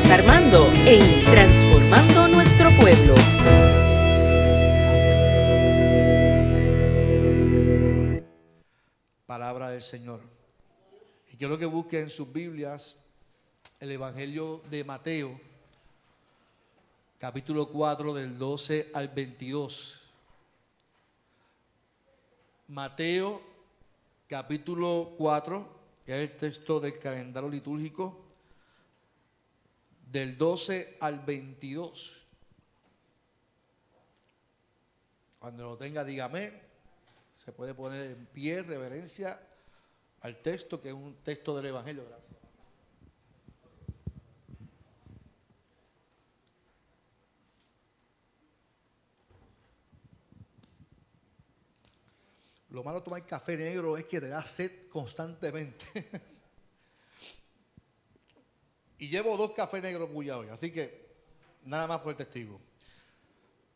Carlos 0.00 0.10
Armando 0.10 0.66
en 0.86 1.24
Transformando 1.24 2.28
Nuestro 2.28 2.70
Pueblo. 2.78 3.14
Palabra 9.26 9.70
del 9.70 9.82
Señor. 9.82 10.20
Y 11.32 11.36
quiero 11.36 11.58
que 11.58 11.66
busquen 11.66 12.04
en 12.04 12.10
sus 12.10 12.32
Biblias 12.32 12.96
el 13.78 13.90
Evangelio 13.92 14.62
de 14.70 14.84
Mateo, 14.84 15.38
capítulo 17.18 17.68
4 17.68 18.14
del 18.14 18.38
12 18.38 18.90
al 18.94 19.08
22. 19.08 20.08
Mateo, 22.68 23.42
capítulo 24.28 25.14
4 25.18 25.80
que 26.06 26.24
es 26.24 26.30
el 26.30 26.36
texto 26.36 26.80
del 26.80 26.98
calendario 26.98 27.48
litúrgico, 27.48 28.19
del 30.10 30.36
12 30.36 30.96
al 31.00 31.20
22. 31.20 32.26
Cuando 35.38 35.64
lo 35.64 35.76
tenga, 35.76 36.04
dígame. 36.04 36.52
Se 37.32 37.52
puede 37.52 37.74
poner 37.74 38.10
en 38.10 38.26
pie, 38.26 38.62
reverencia 38.62 39.40
al 40.20 40.36
texto, 40.42 40.82
que 40.82 40.88
es 40.88 40.94
un 40.94 41.14
texto 41.22 41.56
del 41.56 41.66
Evangelio. 41.66 42.04
Gracias. 42.08 42.36
Lo 52.70 52.84
malo 52.84 52.98
de 52.98 53.04
tomar 53.04 53.26
café 53.26 53.56
negro 53.56 53.96
es 53.96 54.04
que 54.04 54.20
te 54.20 54.28
da 54.28 54.44
sed 54.44 54.88
constantemente. 54.88 55.86
y 59.00 59.08
llevo 59.08 59.36
dos 59.36 59.50
cafés 59.52 59.82
negros 59.82 60.08
muy 60.10 60.30
hoy, 60.30 60.48
así 60.48 60.70
que 60.70 61.10
nada 61.64 61.88
más 61.88 62.00
por 62.00 62.12
el 62.12 62.16
testigo. 62.16 62.60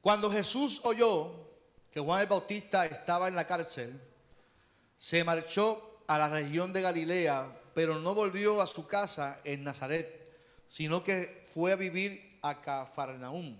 Cuando 0.00 0.30
Jesús 0.30 0.80
oyó 0.84 1.50
que 1.90 1.98
Juan 1.98 2.20
el 2.20 2.28
Bautista 2.28 2.86
estaba 2.86 3.26
en 3.26 3.34
la 3.34 3.46
cárcel, 3.46 4.00
se 4.96 5.24
marchó 5.24 6.02
a 6.06 6.18
la 6.18 6.28
región 6.28 6.72
de 6.72 6.82
Galilea, 6.82 7.60
pero 7.74 7.98
no 7.98 8.14
volvió 8.14 8.60
a 8.60 8.66
su 8.66 8.86
casa 8.86 9.40
en 9.42 9.64
Nazaret, 9.64 10.28
sino 10.68 11.02
que 11.02 11.44
fue 11.52 11.72
a 11.72 11.76
vivir 11.76 12.38
a 12.42 12.60
Cafarnaúm. 12.60 13.56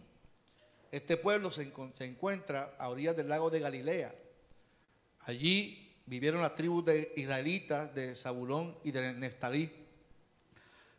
Este 0.92 1.16
pueblo 1.16 1.50
se, 1.50 1.72
se 1.98 2.04
encuentra 2.04 2.76
a 2.78 2.88
orillas 2.88 3.16
del 3.16 3.28
lago 3.28 3.50
de 3.50 3.58
Galilea 3.58 4.14
Allí 5.26 5.96
vivieron 6.06 6.42
las 6.42 6.54
tribus 6.54 6.84
de 6.84 7.12
israelitas 7.16 7.94
de 7.94 8.14
Zabulón 8.14 8.76
y 8.84 8.90
de 8.90 9.14
Neftalí. 9.14 9.70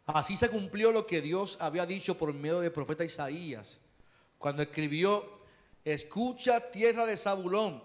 Así 0.06 0.38
se 0.38 0.50
cumplió 0.50 0.92
lo 0.92 1.08
que 1.08 1.22
Dios 1.22 1.58
había 1.60 1.86
dicho 1.86 2.18
por 2.18 2.34
medio 2.34 2.60
del 2.60 2.72
profeta 2.72 3.04
Isaías, 3.04 3.80
cuando 4.38 4.62
escribió, 4.62 5.42
escucha 5.84 6.72
tierra 6.72 7.06
de 7.06 7.18
Zabulón, 7.18 7.82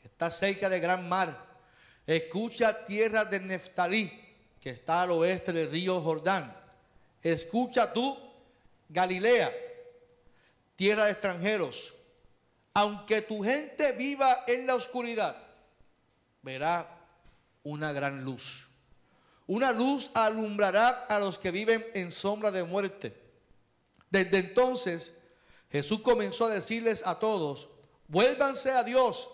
que 0.00 0.08
está 0.08 0.30
cerca 0.30 0.70
de 0.70 0.80
gran 0.80 1.08
mar, 1.08 1.46
escucha 2.06 2.86
tierra 2.86 3.26
de 3.26 3.40
Neftalí, 3.40 4.10
que 4.60 4.70
está 4.70 5.02
al 5.02 5.10
oeste 5.10 5.52
del 5.52 5.70
río 5.70 6.00
Jordán, 6.00 6.56
escucha 7.22 7.92
tú, 7.92 8.18
Galilea, 8.88 9.52
tierra 10.74 11.04
de 11.04 11.12
extranjeros, 11.12 11.94
aunque 12.72 13.20
tu 13.20 13.42
gente 13.42 13.92
viva 13.92 14.44
en 14.46 14.66
la 14.66 14.74
oscuridad, 14.74 15.36
verá 16.42 16.88
una 17.64 17.92
gran 17.92 18.24
luz. 18.24 18.67
Una 19.48 19.72
luz 19.72 20.10
alumbrará 20.14 21.06
a 21.08 21.18
los 21.18 21.38
que 21.38 21.50
viven 21.50 21.84
en 21.94 22.10
sombra 22.10 22.50
de 22.50 22.64
muerte. 22.64 23.18
Desde 24.10 24.38
entonces 24.38 25.14
Jesús 25.70 26.00
comenzó 26.00 26.44
a 26.44 26.50
decirles 26.50 27.02
a 27.04 27.18
todos, 27.18 27.68
vuélvanse 28.06 28.70
a 28.70 28.84
Dios, 28.84 29.30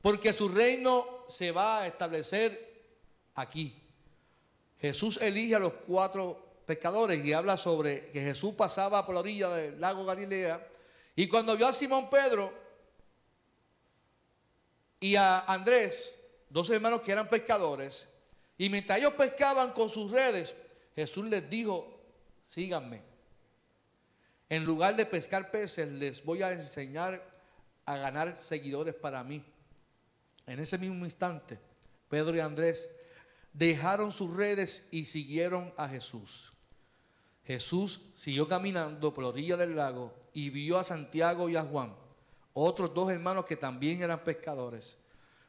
porque 0.00 0.32
su 0.32 0.48
reino 0.48 1.04
se 1.28 1.50
va 1.50 1.80
a 1.80 1.86
establecer 1.88 2.86
aquí. 3.34 3.82
Jesús 4.80 5.18
elige 5.20 5.56
a 5.56 5.60
los 5.60 5.72
cuatro 5.86 6.40
pescadores 6.64 7.24
y 7.24 7.32
habla 7.32 7.56
sobre 7.56 8.10
que 8.12 8.22
Jesús 8.22 8.54
pasaba 8.54 9.04
por 9.04 9.16
la 9.16 9.20
orilla 9.22 9.48
del 9.50 9.80
lago 9.80 10.04
Galilea 10.04 10.64
y 11.16 11.26
cuando 11.26 11.56
vio 11.56 11.66
a 11.66 11.72
Simón 11.72 12.08
Pedro 12.08 12.52
y 15.00 15.16
a 15.16 15.40
Andrés, 15.40 16.14
dos 16.48 16.70
hermanos 16.70 17.00
que 17.00 17.10
eran 17.10 17.28
pescadores, 17.28 18.08
y 18.58 18.68
mientras 18.68 18.98
ellos 18.98 19.14
pescaban 19.14 19.72
con 19.72 19.88
sus 19.88 20.10
redes, 20.10 20.56
Jesús 20.96 21.24
les 21.26 21.48
dijo, 21.48 22.00
síganme. 22.42 23.02
En 24.48 24.64
lugar 24.64 24.96
de 24.96 25.06
pescar 25.06 25.52
peces, 25.52 25.88
les 25.88 26.24
voy 26.24 26.42
a 26.42 26.52
enseñar 26.52 27.22
a 27.84 27.96
ganar 27.96 28.36
seguidores 28.36 28.94
para 28.94 29.22
mí. 29.22 29.44
En 30.46 30.58
ese 30.58 30.76
mismo 30.76 31.04
instante, 31.04 31.58
Pedro 32.08 32.36
y 32.36 32.40
Andrés 32.40 32.88
dejaron 33.52 34.10
sus 34.10 34.34
redes 34.34 34.88
y 34.90 35.04
siguieron 35.04 35.72
a 35.76 35.88
Jesús. 35.88 36.52
Jesús 37.44 38.00
siguió 38.12 38.48
caminando 38.48 39.14
por 39.14 39.22
la 39.22 39.30
orilla 39.30 39.56
del 39.56 39.76
lago 39.76 40.14
y 40.32 40.50
vio 40.50 40.78
a 40.78 40.84
Santiago 40.84 41.48
y 41.48 41.56
a 41.56 41.62
Juan, 41.62 41.94
otros 42.54 42.92
dos 42.92 43.10
hermanos 43.10 43.44
que 43.44 43.56
también 43.56 44.02
eran 44.02 44.24
pescadores 44.24 44.98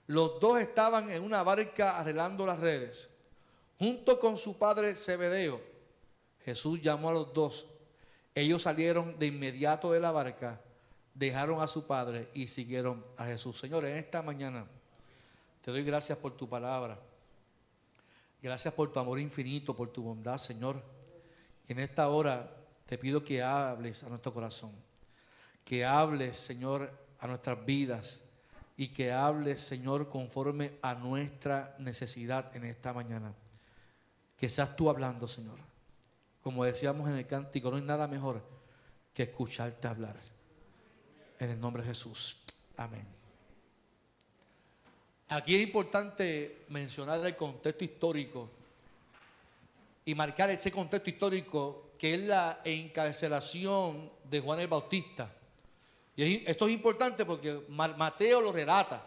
los 0.10 0.40
dos 0.40 0.60
estaban 0.60 1.12
en 1.12 1.22
una 1.22 1.44
barca 1.44 2.00
arreglando 2.00 2.44
las 2.44 2.60
redes. 2.60 3.08
Junto 3.78 4.20
con 4.20 4.38
su 4.38 4.58
padre 4.58 4.96
Zebedeo, 4.96 5.62
Jesús 6.44 6.82
llamó 6.82 7.10
a 7.10 7.14
los 7.14 7.32
dos. 7.32 7.68
Ellos 8.34 8.64
salieron 8.64 9.20
de 9.20 9.28
inmediato 9.28 9.92
de 9.92 10.00
la 10.00 10.10
barca, 10.12 10.60
dejaron 11.14 11.62
a 11.62 11.68
su 11.68 11.86
padre 11.86 12.28
y 12.34 12.48
siguieron 12.48 13.06
a 13.18 13.26
Jesús. 13.26 13.60
Señor, 13.60 13.86
en 13.86 13.98
esta 13.98 14.24
mañana 14.24 14.66
te 15.62 15.70
doy 15.70 15.84
gracias 15.84 16.18
por 16.18 16.36
tu 16.36 16.50
palabra. 16.50 17.00
Gracias 18.42 18.74
por 18.74 18.92
tu 18.92 19.00
amor 19.00 19.20
infinito, 19.20 19.76
por 19.76 19.94
tu 19.94 20.02
bondad, 20.02 20.40
Señor. 20.40 20.82
En 21.68 21.78
esta 21.78 22.10
hora 22.10 22.52
te 22.88 22.98
pido 22.98 23.24
que 23.24 23.44
hables 23.44 24.04
a 24.04 24.10
nuestro 24.10 24.34
corazón. 24.34 24.72
Que 25.64 25.86
hables, 25.86 26.36
Señor, 26.36 26.92
a 27.20 27.28
nuestras 27.28 27.64
vidas 27.64 28.24
y 28.80 28.88
que 28.88 29.12
hables, 29.12 29.60
Señor, 29.60 30.08
conforme 30.08 30.78
a 30.82 30.96
nuestra 30.96 31.76
necesidad 31.80 32.56
en 32.56 32.64
esta 32.64 32.94
mañana. 32.94 33.34
Que 34.38 34.48
seas 34.48 34.74
tú 34.78 34.90
hablando, 34.90 35.28
Señor. 35.28 35.58
Como 36.42 36.64
decíamos 36.64 37.10
en 37.10 37.18
el 37.18 37.28
cántico, 37.28 37.70
no 37.70 37.76
hay 37.76 37.82
nada 37.82 38.08
mejor 38.08 38.42
que 39.14 39.24
escucharte 39.24 39.86
hablar. 39.86 40.16
En 41.40 41.50
el 41.50 41.60
nombre 41.60 41.84
de 41.84 41.90
Jesús. 41.90 42.38
Amén. 42.78 43.06
Aquí 45.28 45.56
es 45.56 45.62
importante 45.62 46.64
mencionar 46.70 47.26
el 47.26 47.36
contexto 47.36 47.84
histórico 47.84 48.50
y 50.06 50.16
marcar 50.16 50.52
ese 50.52 50.72
contexto 50.72 51.10
histórico 51.10 51.92
que 51.98 52.16
es 52.16 52.22
la 52.22 52.62
encarcelación 52.64 54.10
de 54.24 54.40
Juan 54.40 54.62
el 54.62 54.70
Bautista 54.70 55.30
y 56.26 56.44
esto 56.46 56.68
es 56.68 56.74
importante 56.74 57.26
porque 57.26 57.62
Mateo 57.70 58.42
lo 58.42 58.52
relata. 58.52 59.06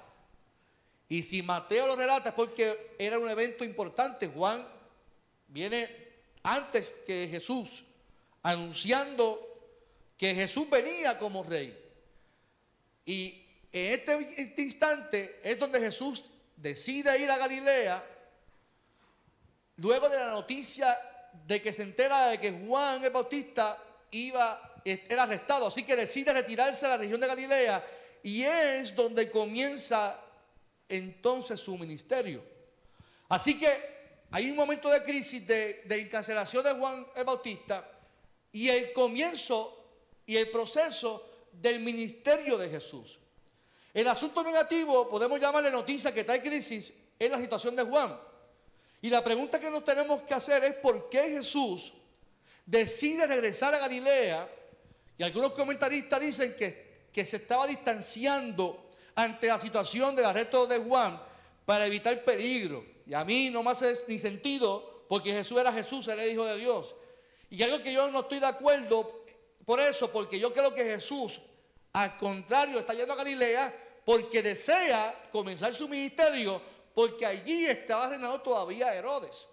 Y 1.08 1.22
si 1.22 1.42
Mateo 1.42 1.86
lo 1.86 1.96
relata 1.96 2.30
es 2.30 2.34
porque 2.34 2.94
era 2.98 3.18
un 3.18 3.28
evento 3.28 3.64
importante. 3.64 4.28
Juan 4.28 4.66
viene 5.48 5.88
antes 6.42 6.90
que 7.06 7.28
Jesús, 7.30 7.84
anunciando 8.42 9.38
que 10.16 10.34
Jesús 10.34 10.70
venía 10.70 11.18
como 11.18 11.42
rey. 11.42 11.78
Y 13.04 13.44
en 13.72 13.92
este, 13.92 14.62
instante 14.62 15.40
es 15.42 15.58
donde 15.58 15.80
Jesús 15.80 16.30
decide 16.56 17.18
ir 17.18 17.30
a 17.30 17.38
Galilea, 17.38 18.04
luego 19.76 20.08
de 20.08 20.18
la 20.18 20.30
noticia 20.30 20.98
de 21.46 21.60
que 21.60 21.72
se 21.72 21.82
entera 21.82 22.28
de 22.28 22.38
que 22.38 22.52
Juan 22.52 23.04
el 23.04 23.10
Bautista 23.10 23.78
iba 24.10 24.71
era 24.84 25.24
arrestado, 25.24 25.66
así 25.66 25.84
que 25.84 25.96
decide 25.96 26.32
retirarse 26.32 26.86
a 26.86 26.90
la 26.90 26.96
región 26.96 27.20
de 27.20 27.26
Galilea 27.26 27.84
y 28.22 28.42
es 28.42 28.94
donde 28.94 29.30
comienza 29.30 30.18
entonces 30.88 31.60
su 31.60 31.76
ministerio. 31.76 32.44
Así 33.28 33.58
que 33.58 34.26
hay 34.30 34.50
un 34.50 34.56
momento 34.56 34.88
de 34.88 35.02
crisis 35.02 35.46
de, 35.46 35.82
encarcelación 35.88 36.64
de 36.64 36.72
Juan 36.72 37.06
el 37.16 37.24
Bautista 37.24 37.88
y 38.52 38.68
el 38.68 38.92
comienzo 38.92 39.84
y 40.26 40.36
el 40.36 40.50
proceso 40.50 41.28
del 41.52 41.80
ministerio 41.80 42.56
de 42.56 42.68
Jesús. 42.68 43.18
El 43.92 44.08
asunto 44.08 44.42
negativo, 44.42 45.08
podemos 45.08 45.38
llamarle 45.38 45.70
noticia 45.70 46.14
que 46.14 46.24
trae 46.24 46.42
crisis, 46.42 46.92
es 47.18 47.30
la 47.30 47.38
situación 47.38 47.76
de 47.76 47.82
Juan. 47.82 48.18
Y 49.02 49.10
la 49.10 49.22
pregunta 49.22 49.58
que 49.58 49.70
nos 49.70 49.84
tenemos 49.84 50.22
que 50.22 50.34
hacer 50.34 50.64
es 50.64 50.74
por 50.74 51.10
qué 51.10 51.24
Jesús 51.24 51.92
decide 52.64 53.26
regresar 53.26 53.74
a 53.74 53.78
Galilea 53.78 54.48
y 55.22 55.24
algunos 55.24 55.52
comentaristas 55.52 56.20
dicen 56.20 56.56
que, 56.58 57.06
que 57.12 57.24
se 57.24 57.36
estaba 57.36 57.68
distanciando 57.68 58.90
ante 59.14 59.46
la 59.46 59.60
situación 59.60 60.16
del 60.16 60.24
arresto 60.24 60.66
de 60.66 60.78
Juan 60.78 61.16
para 61.64 61.86
evitar 61.86 62.24
peligro. 62.24 62.84
Y 63.06 63.14
a 63.14 63.24
mí 63.24 63.48
no 63.48 63.62
me 63.62 63.70
hace 63.70 63.96
ni 64.08 64.18
sentido 64.18 65.04
porque 65.08 65.32
Jesús 65.32 65.60
era 65.60 65.72
Jesús, 65.72 66.08
era 66.08 66.24
el 66.24 66.32
Hijo 66.32 66.44
de 66.44 66.56
Dios. 66.56 66.96
Y 67.50 67.62
algo 67.62 67.80
que 67.80 67.92
yo 67.92 68.10
no 68.10 68.22
estoy 68.22 68.40
de 68.40 68.46
acuerdo 68.46 69.24
por 69.64 69.78
eso, 69.78 70.10
porque 70.10 70.40
yo 70.40 70.52
creo 70.52 70.74
que 70.74 70.82
Jesús, 70.82 71.40
al 71.92 72.16
contrario, 72.16 72.80
está 72.80 72.92
yendo 72.92 73.12
a 73.12 73.16
Galilea 73.16 73.72
porque 74.04 74.42
desea 74.42 75.28
comenzar 75.30 75.72
su 75.72 75.88
ministerio, 75.88 76.60
porque 76.96 77.24
allí 77.24 77.66
estaba 77.66 78.08
reinando 78.08 78.40
todavía 78.40 78.92
Herodes. 78.92 79.46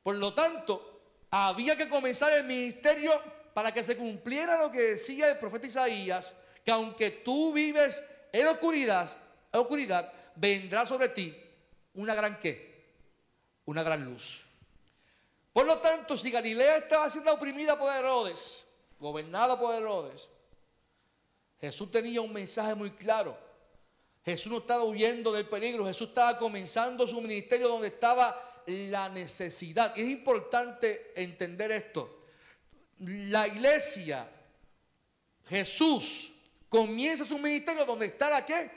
Por 0.00 0.14
lo 0.14 0.32
tanto, 0.32 1.00
había 1.28 1.76
que 1.76 1.88
comenzar 1.88 2.32
el 2.34 2.44
ministerio 2.44 3.10
para 3.54 3.72
que 3.72 3.84
se 3.84 3.96
cumpliera 3.96 4.58
lo 4.58 4.70
que 4.70 4.80
decía 4.80 5.30
el 5.30 5.38
profeta 5.38 5.66
Isaías, 5.66 6.34
que 6.64 6.70
aunque 6.70 7.10
tú 7.10 7.52
vives 7.52 8.02
en 8.32 8.46
oscuridad, 8.46 9.10
en 9.52 9.60
oscuridad, 9.60 10.12
vendrá 10.36 10.86
sobre 10.86 11.08
ti 11.08 11.36
una 11.94 12.14
gran 12.14 12.38
qué? 12.38 12.86
Una 13.66 13.82
gran 13.82 14.04
luz. 14.04 14.44
Por 15.52 15.66
lo 15.66 15.78
tanto, 15.78 16.16
si 16.16 16.30
Galilea 16.30 16.78
estaba 16.78 17.10
siendo 17.10 17.32
oprimida 17.32 17.78
por 17.78 17.92
Herodes, 17.92 18.64
gobernada 18.98 19.58
por 19.58 19.74
Herodes, 19.74 20.30
Jesús 21.60 21.90
tenía 21.90 22.20
un 22.20 22.32
mensaje 22.32 22.74
muy 22.74 22.90
claro. 22.92 23.36
Jesús 24.24 24.50
no 24.50 24.58
estaba 24.58 24.84
huyendo 24.84 25.32
del 25.32 25.48
peligro, 25.48 25.84
Jesús 25.84 26.08
estaba 26.08 26.38
comenzando 26.38 27.06
su 27.06 27.20
ministerio 27.20 27.68
donde 27.68 27.88
estaba 27.88 28.62
la 28.66 29.08
necesidad. 29.08 29.94
Y 29.96 30.02
es 30.02 30.08
importante 30.08 31.12
entender 31.16 31.70
esto. 31.72 32.21
La 33.04 33.48
iglesia, 33.48 34.28
Jesús, 35.48 36.32
comienza 36.68 37.24
su 37.24 37.38
ministerio 37.38 37.84
donde 37.84 38.06
está 38.06 38.30
la 38.30 38.46
qué? 38.46 38.70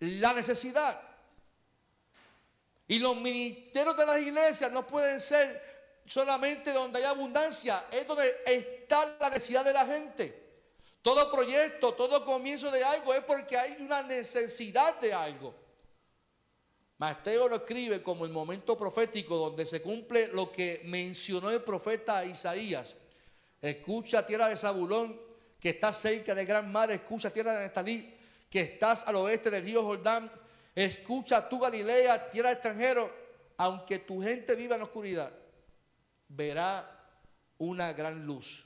La 0.00 0.34
necesidad. 0.34 1.00
Y 2.88 2.98
los 2.98 3.16
ministerios 3.16 3.96
de 3.96 4.04
las 4.04 4.20
iglesias 4.20 4.70
no 4.70 4.86
pueden 4.86 5.18
ser 5.18 6.02
solamente 6.04 6.72
donde 6.72 6.98
hay 6.98 7.04
abundancia, 7.04 7.86
es 7.90 8.06
donde 8.06 8.30
está 8.44 9.16
la 9.18 9.30
necesidad 9.30 9.64
de 9.64 9.72
la 9.72 9.86
gente. 9.86 10.50
Todo 11.00 11.32
proyecto, 11.32 11.94
todo 11.94 12.24
comienzo 12.24 12.70
de 12.70 12.84
algo 12.84 13.14
es 13.14 13.24
porque 13.24 13.56
hay 13.56 13.76
una 13.80 14.02
necesidad 14.02 15.00
de 15.00 15.14
algo. 15.14 15.54
Mateo 16.98 17.48
lo 17.48 17.56
escribe 17.56 18.02
como 18.02 18.26
el 18.26 18.30
momento 18.30 18.76
profético 18.76 19.36
donde 19.36 19.64
se 19.64 19.80
cumple 19.80 20.28
lo 20.28 20.52
que 20.52 20.82
mencionó 20.84 21.50
el 21.50 21.62
profeta 21.62 22.22
Isaías. 22.26 22.94
Escucha 23.60 24.26
tierra 24.26 24.48
de 24.48 24.56
Zabulón, 24.56 25.20
que 25.58 25.70
está 25.70 25.92
cerca 25.92 26.34
del 26.34 26.46
gran 26.46 26.70
mar, 26.72 26.90
escucha 26.90 27.30
tierra 27.30 27.54
de 27.54 27.64
Nestalí, 27.64 28.14
que 28.48 28.60
estás 28.60 29.06
al 29.06 29.16
oeste 29.16 29.50
del 29.50 29.64
río 29.64 29.82
Jordán, 29.84 30.30
Escucha 30.74 31.48
tu 31.48 31.58
Galilea, 31.58 32.30
tierra 32.30 32.52
extranjero, 32.52 33.10
aunque 33.56 33.98
tu 33.98 34.22
gente 34.22 34.54
viva 34.54 34.76
en 34.76 34.82
oscuridad, 34.82 35.32
verá 36.28 36.88
una 37.58 37.92
gran 37.92 38.24
luz. 38.24 38.64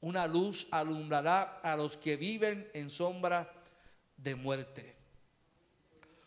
Una 0.00 0.26
luz 0.26 0.66
alumbrará 0.70 1.60
a 1.62 1.76
los 1.76 1.96
que 1.96 2.16
viven 2.16 2.70
en 2.72 2.88
sombra 2.88 3.52
de 4.16 4.34
muerte. 4.34 4.94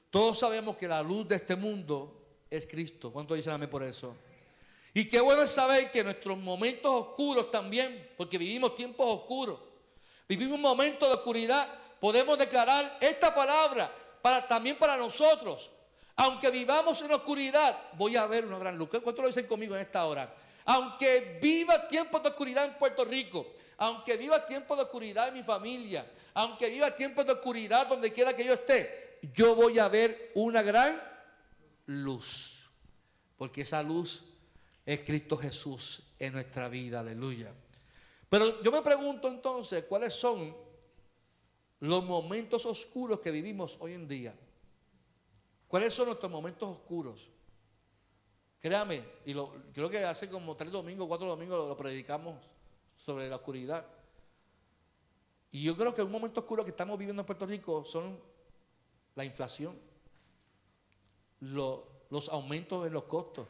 Todos 0.09 0.39
sabemos 0.39 0.77
que 0.77 0.88
la 0.88 1.01
luz 1.01 1.27
de 1.27 1.35
este 1.35 1.55
mundo 1.55 2.44
es 2.49 2.65
Cristo. 2.65 3.11
¿Cuánto 3.11 3.35
dicen 3.35 3.53
amén 3.53 3.69
por 3.69 3.83
eso? 3.83 4.15
Y 4.97 5.05
qué 5.05 5.21
bueno 5.21 5.44
es 5.44 5.51
saber 5.51 5.91
que 5.91 6.03
nuestros 6.03 6.35
momentos 6.39 6.91
oscuros 6.91 7.51
también, 7.51 8.13
porque 8.17 8.35
vivimos 8.35 8.75
tiempos 8.75 9.05
oscuros, 9.07 9.59
vivimos 10.27 10.59
momentos 10.59 11.07
de 11.07 11.13
oscuridad, 11.13 11.69
podemos 11.99 12.35
declarar 12.35 12.97
esta 12.99 13.35
palabra 13.35 13.94
también 14.49 14.75
para 14.75 14.97
nosotros. 14.97 15.69
Aunque 16.15 16.49
vivamos 16.49 16.99
en 17.03 17.11
oscuridad, 17.11 17.79
voy 17.94 18.15
a 18.15 18.25
ver 18.25 18.44
una 18.44 18.57
gran 18.57 18.75
luz. 18.75 18.89
¿Cuánto 18.89 19.21
lo 19.21 19.27
dicen 19.27 19.45
conmigo 19.45 19.75
en 19.75 19.81
esta 19.81 20.03
hora? 20.03 20.33
Aunque 20.65 21.38
viva 21.39 21.88
tiempos 21.88 22.23
de 22.23 22.29
oscuridad 22.29 22.65
en 22.65 22.73
Puerto 22.73 23.05
Rico, 23.05 23.45
aunque 23.77 24.17
viva 24.17 24.47
tiempos 24.47 24.77
de 24.77 24.85
oscuridad 24.85 25.27
en 25.27 25.35
mi 25.35 25.44
familia, 25.44 26.11
aunque 26.33 26.69
viva 26.69 26.89
tiempos 26.95 27.23
de 27.23 27.33
oscuridad 27.33 27.85
donde 27.85 28.11
quiera 28.11 28.35
que 28.35 28.44
yo 28.44 28.55
esté, 28.55 29.19
yo 29.31 29.53
voy 29.53 29.77
a 29.77 29.89
ver 29.89 30.31
una 30.33 30.63
gran 30.63 30.99
luz. 31.85 32.67
Porque 33.38 33.61
esa 33.61 33.83
luz 33.83 34.23
es 34.88 35.01
Cristo 35.01 35.38
Jesús 35.38 36.01
en 36.18 36.34
nuestra 36.34 36.68
vida, 36.68 37.01
aleluya. 37.01 37.54
Pero 38.28 38.63
yo 38.63 38.72
me 38.72 38.81
pregunto 38.81 39.28
entonces, 39.28 39.84
¿cuáles 39.84 40.16
son 40.16 40.56
los 41.80 42.04
momentos 42.04 42.66
oscuros 42.66 43.19
que 43.19 43.31
vivimos 43.31 43.78
hoy 43.80 43.94
en 43.94 44.07
día. 44.07 44.36
¿Cuáles 45.68 45.94
son 45.94 46.07
nuestros 46.07 46.31
momentos 46.31 46.69
oscuros? 46.69 47.30
Créame, 48.60 49.04
y 49.25 49.34
lo, 49.34 49.54
creo 49.74 49.89
que 49.89 50.04
hace 50.04 50.30
como 50.30 50.56
tres 50.56 50.72
domingos, 50.72 51.07
cuatro 51.07 51.28
domingos 51.28 51.68
lo, 51.68 51.78
predicamos 51.78 52.36
sobre 52.95 53.30
la 53.30 53.36
oscuridad. 53.36 53.86
Y 55.51 55.62
yo 55.63 55.78
creo 55.78 55.94
que 55.94 56.01
un 56.01 56.12
momento 56.12 56.42
oscuro 56.42 56.63
que 56.63 56.72
estamos 56.72 56.98
viviendo 56.98 57.22
en 57.22 57.25
Puerto 57.25 57.45
Rico 57.45 57.86
son 57.86 58.19
la 59.16 59.24
inflación, 59.24 59.78
los 61.40 62.30
aumentos 62.30 62.88
en 62.88 62.94
los 62.94 63.04
costos. 63.04 63.48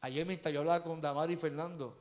Ayer 0.00 0.24
mientras 0.26 0.52
yo 0.52 0.60
hablaba 0.60 0.82
con 0.82 1.00
Damari 1.00 1.34
y 1.34 1.36
Fernando, 1.36 1.96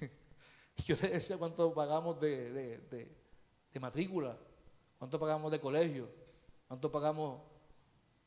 yo 0.84 0.96
les 1.00 1.12
decía 1.12 1.38
cuánto 1.38 1.72
pagamos 1.72 2.20
de 2.20 3.14
de 3.74 3.80
matrícula, 3.80 4.38
cuánto 4.98 5.18
pagamos 5.18 5.50
de 5.50 5.60
colegio, 5.60 6.08
cuánto 6.68 6.90
pagamos 6.90 7.42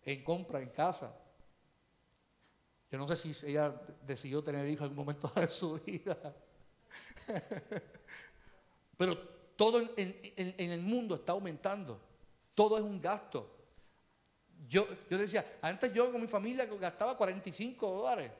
en 0.03 0.23
compra, 0.23 0.61
en 0.61 0.69
casa. 0.69 1.17
Yo 2.91 2.97
no 2.97 3.07
sé 3.07 3.15
si 3.15 3.47
ella 3.47 3.73
decidió 4.05 4.43
tener 4.43 4.67
hijos 4.67 4.81
en 4.81 4.91
algún 4.91 4.97
momento 4.97 5.31
de 5.35 5.49
su 5.49 5.79
vida. 5.79 6.35
Pero 8.97 9.17
todo 9.55 9.81
en, 9.95 10.55
el 10.57 10.81
mundo 10.81 11.15
está 11.15 11.31
aumentando. 11.31 11.99
Todo 12.53 12.77
es 12.77 12.83
un 12.83 13.01
gasto. 13.01 13.55
Yo, 14.67 14.85
yo 15.09 15.17
decía, 15.17 15.59
antes 15.61 15.93
yo 15.93 16.11
con 16.11 16.19
mi 16.19 16.27
familia 16.27 16.65
gastaba 16.65 17.17
45 17.17 17.89
dólares. 17.89 18.31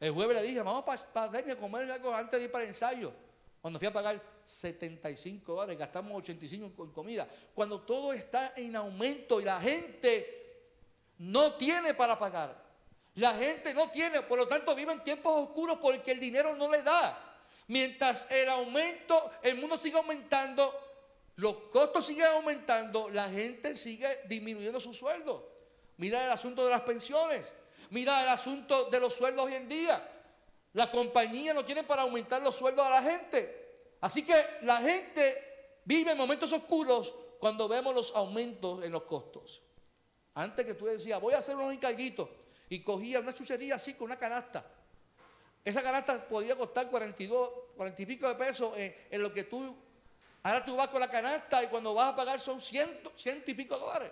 El 0.00 0.10
jueves 0.12 0.36
le 0.36 0.42
dije, 0.42 0.60
vamos 0.60 0.84
para 0.84 1.02
pa, 1.12 1.24
a 1.24 1.56
comer 1.56 1.90
algo 1.90 2.14
antes 2.14 2.38
de 2.38 2.46
ir 2.46 2.52
para 2.52 2.64
el 2.64 2.70
ensayo. 2.70 3.12
Cuando 3.60 3.78
fui 3.78 3.88
a 3.88 3.92
pagar 3.92 4.20
75 4.44 5.54
dólares, 5.54 5.78
gastamos 5.78 6.18
85 6.18 6.84
en 6.84 6.90
comida. 6.90 7.26
Cuando 7.54 7.80
todo 7.80 8.12
está 8.12 8.52
en 8.56 8.76
aumento 8.76 9.40
y 9.40 9.44
la 9.44 9.58
gente 9.60 10.44
no 11.18 11.52
tiene 11.54 11.94
para 11.94 12.18
pagar. 12.18 12.62
La 13.14 13.32
gente 13.34 13.72
no 13.74 13.88
tiene, 13.90 14.22
por 14.22 14.38
lo 14.38 14.48
tanto 14.48 14.74
vive 14.74 14.92
en 14.92 15.04
tiempos 15.04 15.48
oscuros 15.48 15.78
porque 15.80 16.12
el 16.12 16.20
dinero 16.20 16.54
no 16.56 16.70
le 16.70 16.82
da. 16.82 17.36
Mientras 17.68 18.30
el 18.30 18.48
aumento, 18.48 19.32
el 19.42 19.56
mundo 19.56 19.78
sigue 19.78 19.96
aumentando, 19.96 20.74
los 21.36 21.54
costos 21.70 22.06
siguen 22.06 22.26
aumentando, 22.26 23.08
la 23.08 23.28
gente 23.30 23.76
sigue 23.76 24.08
disminuyendo 24.26 24.80
su 24.80 24.92
sueldo. 24.92 25.52
Mira 25.96 26.24
el 26.24 26.30
asunto 26.30 26.64
de 26.64 26.70
las 26.70 26.82
pensiones, 26.82 27.54
mira 27.90 28.22
el 28.22 28.28
asunto 28.28 28.90
de 28.90 29.00
los 29.00 29.14
sueldos 29.14 29.46
hoy 29.46 29.54
en 29.54 29.68
día. 29.68 30.10
La 30.72 30.90
compañía 30.90 31.54
no 31.54 31.64
tiene 31.64 31.84
para 31.84 32.02
aumentar 32.02 32.42
los 32.42 32.56
sueldos 32.56 32.84
a 32.84 32.90
la 32.90 33.02
gente. 33.02 33.96
Así 34.00 34.24
que 34.24 34.34
la 34.62 34.78
gente 34.78 35.80
vive 35.84 36.12
en 36.12 36.18
momentos 36.18 36.52
oscuros 36.52 37.14
cuando 37.38 37.68
vemos 37.68 37.94
los 37.94 38.12
aumentos 38.14 38.84
en 38.84 38.92
los 38.92 39.04
costos. 39.04 39.62
Antes 40.34 40.66
que 40.66 40.74
tú 40.74 40.86
decías, 40.86 41.20
voy 41.20 41.34
a 41.34 41.38
hacer 41.38 41.54
unos 41.54 41.72
encarguitos 41.72 42.28
y 42.68 42.82
cogía 42.82 43.20
una 43.20 43.32
chuchería 43.32 43.76
así 43.76 43.94
con 43.94 44.06
una 44.06 44.18
canasta. 44.18 44.64
Esa 45.64 45.82
canasta 45.82 46.26
podía 46.28 46.56
costar 46.56 46.90
42, 46.90 47.50
40 47.76 48.02
y 48.02 48.06
pico 48.06 48.28
de 48.28 48.34
pesos 48.34 48.74
en, 48.76 49.22
lo 49.22 49.32
que 49.32 49.44
tú, 49.44 49.76
ahora 50.42 50.64
tú 50.64 50.76
vas 50.76 50.88
con 50.88 51.00
la 51.00 51.10
canasta 51.10 51.62
y 51.62 51.68
cuando 51.68 51.94
vas 51.94 52.12
a 52.12 52.16
pagar 52.16 52.40
son 52.40 52.60
ciento, 52.60 53.12
ciento 53.16 53.50
y 53.50 53.54
pico 53.54 53.78
dólares. 53.78 54.10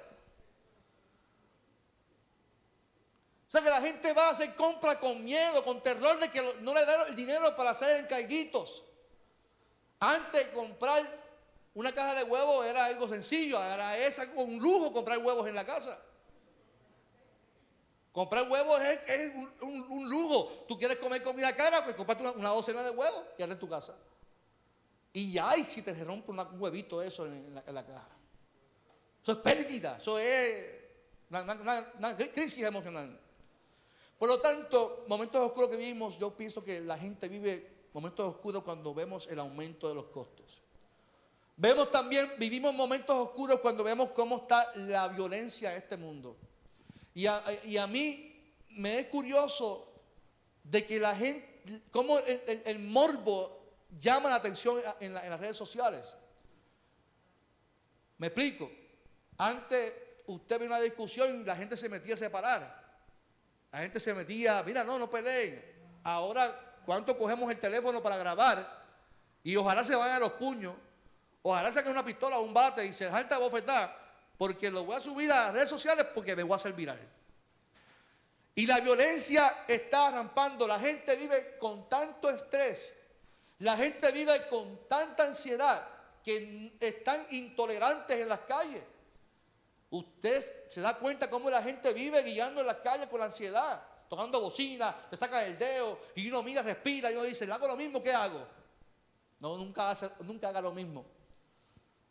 O 3.52 3.54
sea 3.54 3.61
que 3.61 3.68
la 3.68 3.82
gente 3.82 4.14
va 4.14 4.28
a 4.28 4.30
hacer 4.30 4.54
compra 4.54 4.99
con 4.99 5.23
miedo, 5.23 5.62
con 5.62 5.82
terror 5.82 6.18
de 6.18 6.30
que 6.30 6.40
no 6.62 6.73
le 6.73 6.87
den 6.87 7.00
el 7.09 7.14
dinero 7.14 7.54
para 7.54 7.73
hacer 7.73 8.02
encarguitos. 8.02 8.82
Antes 10.00 10.49
comprar 10.49 11.02
una 11.75 11.92
caja 11.92 12.14
de 12.14 12.25
huevos 12.25 12.64
era 12.64 12.87
algo 12.87 13.06
sencillo, 13.06 13.59
ahora 13.59 13.99
es 13.99 14.18
un 14.37 14.59
lujo 14.59 14.90
comprar 14.94 15.18
huevos 15.18 15.47
en 15.47 15.54
la 15.54 15.66
casa. 15.66 16.00
Comprar 18.11 18.50
huevos 18.50 18.80
es, 18.80 19.35
un, 19.61 20.09
lujo. 20.09 20.64
Tú 20.66 20.78
quieres 20.78 20.97
comer 20.97 21.23
comida 21.23 21.54
cara, 21.54 21.85
pues 21.85 21.94
comprate 21.94 22.26
una, 22.26 22.49
docena 22.49 22.82
de 22.82 22.90
huevos 22.92 23.23
y 23.37 23.42
hazla 23.42 23.52
en 23.52 23.61
tu 23.61 23.68
casa. 23.68 23.94
Y 25.12 25.30
ya, 25.30 25.59
y 25.59 25.64
si 25.64 25.82
te 25.82 25.92
rompe 26.04 26.30
un 26.30 26.40
huevito 26.59 27.02
eso 27.02 27.26
en 27.26 27.54
la, 27.54 27.85
caja. 27.85 28.09
Eso 29.23 29.32
es 29.32 29.38
pérdida, 29.40 29.99
eso 29.99 30.18
es 30.18 30.68
una 31.28 32.16
crisis 32.16 32.64
emocional. 32.64 33.21
Por 34.23 34.29
lo 34.29 34.38
tanto, 34.38 35.05
momentos 35.09 35.41
oscuros 35.41 35.69
que 35.69 35.76
vivimos, 35.76 36.17
yo 36.17 36.31
pienso 36.37 36.62
que 36.62 36.81
la 36.81 36.97
gente 36.97 37.29
vive 37.29 37.88
momentos 37.93 38.25
oscuros 38.25 38.62
cuando 38.62 38.95
vemos 38.95 39.26
el 39.26 39.41
aumento 39.41 39.88
de 39.88 39.97
los 39.97 40.05
costos. 40.11 40.62
Vemos 41.57 41.91
también, 41.91 42.31
vivimos 42.38 42.73
momentos 42.73 43.17
oscuros 43.17 43.59
cuando 43.59 43.83
vemos 43.83 44.11
cómo 44.11 44.37
está 44.37 44.76
la 44.76 45.09
violencia 45.09 45.73
en 45.73 45.79
este 45.79 45.97
mundo. 45.97 46.37
Y 47.14 47.26
a, 47.26 47.43
mí 47.88 48.55
me 48.69 49.00
es 49.00 49.07
curioso 49.07 49.93
de 50.62 50.87
que 50.87 51.00
la 51.00 51.17
gente, 51.17 51.83
cómo 51.91 52.17
el, 52.21 52.79
morbo 52.79 53.75
llama 53.99 54.29
la 54.29 54.37
atención 54.37 54.81
en, 55.00 55.17
en 55.17 55.31
las 55.31 55.41
redes 55.41 55.57
sociales. 55.57 56.14
Me 58.19 58.29
explico. 58.29 58.71
Antes 59.37 59.93
usted 60.26 60.61
ve 60.61 60.67
una 60.67 60.79
discusión 60.79 61.41
y 61.41 61.45
la 61.45 61.57
gente 61.57 61.76
se 61.76 61.88
metía 61.88 62.14
a 62.14 62.19
separar. 62.19 62.81
La 63.73 63.79
gente 63.79 63.99
se 63.99 64.12
metía, 64.12 64.62
mira, 64.64 64.85
no, 64.85 64.99
no 64.99 65.11
peleen. 65.11 65.64
Ahora, 66.05 66.55
¿cuánto 66.85 67.17
cogemos 67.17 67.50
el 67.50 67.59
teléfono 67.59 68.02
para 68.02 68.19
grabar? 68.19 68.83
Y 69.43 69.57
ojalá 69.57 69.83
se 69.83 69.97
vayan 69.97 70.17
a 70.17 70.21
los 70.21 70.33
puños. 70.33 70.75
Ojalá 71.41 71.73
saquen 71.73 71.93
una 71.93 72.05
pistola 72.05 72.38
o 72.38 72.43
un 72.43 72.52
bate 72.52 72.85
y 72.85 72.93
se 72.93 73.09
salta 73.11 73.37
a 73.37 73.38
bofetar. 73.38 74.00
Porque 74.37 74.71
lo 74.71 74.85
voy 74.85 74.97
a 74.97 75.00
subir 75.00 75.33
a 75.33 75.47
las 75.47 75.55
redes 75.55 75.71
sociales 75.71 76.07
porque 76.14 76.37
me 76.37 76.43
voy 76.43 76.52
a 76.52 76.57
hacer 76.57 76.75
viral. 76.75 77.00
Y 78.55 78.67
la 78.67 78.81
violencia 78.81 79.64
está 79.67 80.11
rampando. 80.11 80.67
La 80.67 80.79
gente 80.79 81.17
vive 81.17 81.57
con 81.59 81.88
tanto 81.88 82.29
estrés. 82.29 82.93
La 83.61 83.76
gente 83.76 84.12
vive 84.12 84.49
con 84.49 84.87
tanta 84.87 85.25
ansiedad 85.25 85.83
que 86.23 86.76
están 86.79 87.25
intolerantes 87.31 88.19
en 88.19 88.29
las 88.29 88.41
calles. 88.41 88.83
Usted 89.92 90.42
se 90.68 90.80
da 90.80 90.96
cuenta 90.96 91.28
cómo 91.28 91.50
la 91.50 91.62
gente 91.62 91.92
vive 91.92 92.22
guiando 92.22 92.62
en 92.62 92.66
las 92.66 92.76
calles 92.76 93.08
con 93.08 93.20
la 93.20 93.26
ansiedad, 93.26 93.82
tocando 94.08 94.40
bocina, 94.40 94.96
te 95.11 95.18
saca 95.18 95.44
el 95.44 95.58
dedo 95.58 95.99
y 96.14 96.28
uno 96.28 96.42
mira, 96.42 96.62
respira 96.62 97.11
y 97.11 97.14
uno 97.14 97.25
dice, 97.25 97.46
¿le 97.46 97.52
hago 97.52 97.66
lo 97.68 97.76
mismo? 97.76 98.02
¿Qué 98.02 98.11
hago? 98.11 98.40
No, 99.38 99.58
nunca, 99.58 99.90
haga, 99.90 100.12
nunca 100.20 100.49
haga 100.49 100.62
lo 100.62 100.72
mismo. 100.72 101.04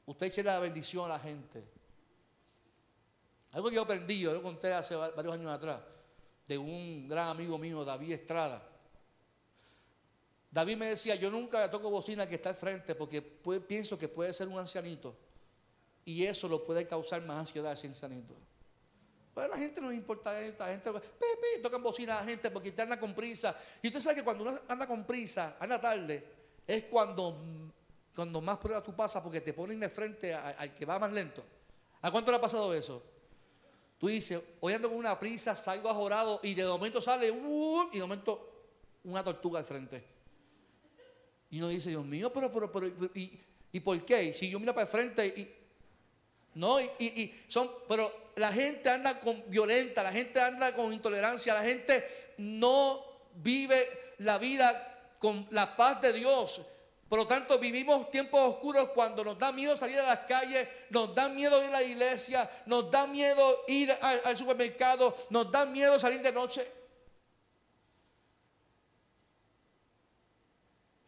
Usted 0.06 0.28
eche 0.28 0.44
la 0.44 0.60
bendición 0.60 1.06
a 1.06 1.16
la 1.16 1.20
gente. 1.20 1.64
Algo 3.54 3.70
que 3.70 3.76
yo 3.76 3.82
aprendí, 3.82 4.20
yo 4.20 4.32
lo 4.32 4.44
conté 4.44 4.72
hace 4.72 4.96
varios 4.96 5.34
años 5.34 5.50
atrás, 5.50 5.80
de 6.48 6.60
un 6.60 7.08
gran 7.08 7.30
amigo 7.30 7.58
mío, 7.58 7.84
David 7.84 8.12
Estrada. 8.12 8.62
David 10.52 10.78
me 10.78 10.86
decía, 10.86 11.16
yo 11.16 11.32
nunca 11.32 11.72
toco 11.72 11.90
bocina 11.90 12.30
que 12.30 12.36
está 12.36 12.50
al 12.50 12.56
frente 12.56 12.94
porque 12.94 13.24
pienso 13.24 13.98
que 13.98 14.08
puede 14.08 14.34
ser 14.34 14.50
un 14.50 14.60
ancianito 14.60 15.31
y 16.06 16.26
eso 16.26 16.48
lo 16.48 16.64
puede 16.64 16.88
causar 16.88 17.22
más 17.24 17.38
ansiedad 17.38 17.74
ese 17.74 17.88
insanito. 17.88 18.36
Pero 19.34 19.48
la 19.48 19.58
gente 19.58 19.80
no 19.80 19.92
importa 19.92 20.40
esto, 20.42 20.66
la 20.66 20.72
gente 20.72 20.92
pepe, 20.92 21.62
tocan 21.62 21.82
bocina 21.82 22.18
a 22.18 22.22
la 22.22 22.28
gente 22.28 22.52
porque 22.52 22.72
te 22.72 22.82
anda 22.82 23.00
con 23.00 23.14
prisa. 23.14 23.56
Y 23.82 23.88
usted 23.88 24.00
sabe 24.00 24.16
que 24.16 24.24
cuando 24.24 24.44
uno 24.44 24.60
anda 24.68 24.86
con 24.88 25.06
prisa, 25.06 25.56
anda 25.60 25.80
tarde, 25.80 26.24
es 26.68 26.84
cuando, 26.86 27.72
cuando 28.14 28.42
más 28.42 28.58
pruebas 28.58 28.84
tú 28.84 28.94
pasas 28.94 29.24
porque 29.24 29.40
te 29.40 29.54
ponen 29.54 29.80
de 29.80 29.90
frente 29.90 30.34
al 30.34 30.76
que 30.76 30.86
va 30.86 31.00
más 31.00 31.14
lento. 31.14 31.44
¿A 32.02 32.12
cuánto 32.12 32.32
le 32.32 32.38
ha 32.38 32.42
pasado 32.42 32.74
eso? 32.74 33.02
Tú 33.98 34.08
dices, 34.08 34.42
hoy 34.60 34.74
ando 34.74 34.90
con 34.90 34.98
una 34.98 35.18
prisa, 35.18 35.56
salgo 35.56 35.88
ajorado 35.90 36.40
y 36.44 36.54
de 36.54 36.66
momento 36.66 37.02
sale 37.02 37.32
uh, 37.32 37.90
y 37.94 37.98
de 37.98 38.02
momento 38.02 38.66
una 39.04 39.24
tortuga 39.24 39.60
al 39.60 39.66
frente. 39.66 40.04
Y 41.52 41.60
uno 41.60 41.70
dice, 41.70 41.90
Dios 41.90 42.04
mío, 42.06 42.34
pero, 42.34 42.52
pero, 42.52 42.72
pero, 42.72 42.88
¿y, 43.14 43.40
¿y 43.72 43.80
por 43.80 44.04
qué? 44.04 44.34
Si 44.34 44.50
yo 44.50 44.60
miro 44.60 44.74
para 44.74 44.88
el 44.88 44.92
frente 44.92 45.28
y 45.28 45.61
no, 46.56 46.80
y, 46.80 47.34
son, 47.48 47.70
pero 47.88 48.32
la 48.36 48.52
gente 48.52 48.90
anda 48.90 49.20
con 49.20 49.44
violenta, 49.48 50.04
la 50.04 50.12
gente 50.12 50.42
anda 50.42 50.76
con 50.76 50.92
intolerancia, 50.94 51.54
la 51.54 51.64
gente 51.64 52.34
no 52.38 53.04
vive 53.36 54.14
la 54.20 54.38
vida 54.38 55.14
con 55.20 55.48
la 55.52 55.76
paz 55.76 56.02
de 56.02 56.14
Dios. 56.14 56.62
Por 57.08 57.20
lo 57.20 57.28
tanto, 57.28 57.60
vivimos 57.60 58.10
tiempos 58.10 58.40
oscuros 58.40 58.90
cuando 58.90 59.24
nos 59.24 59.38
da 59.38 59.52
miedo 59.52 59.76
salir 59.76 60.00
a 60.00 60.08
las 60.08 60.20
calles, 60.20 60.68
nos 60.90 61.14
da 61.14 61.28
miedo 61.28 61.62
ir 61.62 61.68
a 61.68 61.72
la 61.72 61.84
iglesia, 61.84 62.50
nos 62.66 62.90
da 62.90 63.06
miedo 63.06 63.64
ir 63.68 63.92
al 64.02 64.38
supermercado, 64.38 65.16
nos 65.30 65.52
da 65.52 65.66
miedo 65.66 66.00
salir 66.00 66.22
de 66.22 66.32
noche. 66.32 66.81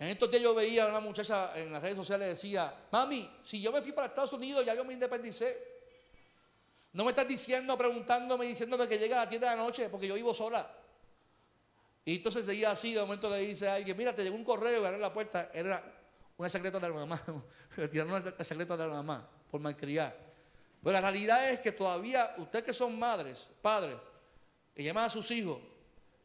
En 0.03 0.09
estos 0.09 0.29
días 0.29 0.43
yo 0.43 0.53
veía 0.53 0.83
a 0.83 0.89
una 0.89 0.99
muchacha 0.99 1.57
en 1.57 1.71
las 1.71 1.81
redes 1.81 1.95
sociales 1.95 2.27
decía, 2.27 2.73
mami, 2.91 3.39
si 3.41 3.61
yo 3.61 3.71
me 3.71 3.81
fui 3.81 3.93
para 3.93 4.07
Estados 4.07 4.33
Unidos 4.33 4.65
ya 4.65 4.75
yo 4.75 4.83
me 4.83 4.93
independicé. 4.93 5.71
No 6.91 7.05
me 7.05 7.11
estás 7.11 7.25
diciendo, 7.25 7.77
preguntándome, 7.77 8.45
diciéndome 8.45 8.85
que 8.89 8.99
llega 8.99 9.15
a 9.15 9.21
las 9.21 9.29
10 9.29 9.39
de 9.39 9.47
la 9.47 9.55
noche 9.55 9.87
porque 9.87 10.05
yo 10.05 10.15
vivo 10.15 10.33
sola. 10.33 10.69
Y 12.03 12.17
entonces 12.17 12.45
seguía 12.45 12.71
así, 12.71 12.93
de 12.93 12.99
momento 12.99 13.29
le 13.29 13.37
dice 13.37 13.69
a 13.69 13.75
alguien, 13.75 13.95
mira, 13.95 14.13
te 14.13 14.23
llegó 14.23 14.35
un 14.35 14.43
correo 14.43 14.83
y 14.83 14.85
abre 14.85 14.99
la 14.99 15.13
puerta. 15.13 15.49
Era 15.53 15.81
una 16.35 16.49
secreta 16.49 16.81
de 16.81 16.89
la 16.89 16.95
mamá, 16.95 17.23
retiraron 17.77 18.35
el 18.37 18.45
secreto 18.45 18.75
de 18.75 18.85
la 18.85 18.95
mamá 18.95 19.25
por 19.49 19.61
malcriar. 19.61 20.13
Pero 20.83 20.91
la 20.91 20.99
realidad 20.99 21.49
es 21.49 21.61
que 21.61 21.71
todavía, 21.71 22.35
ustedes 22.39 22.65
que 22.65 22.73
son 22.73 22.99
madres, 22.99 23.51
padres, 23.61 23.95
que 24.75 24.83
llaman 24.83 25.05
a 25.05 25.09
sus 25.09 25.31
hijos, 25.31 25.59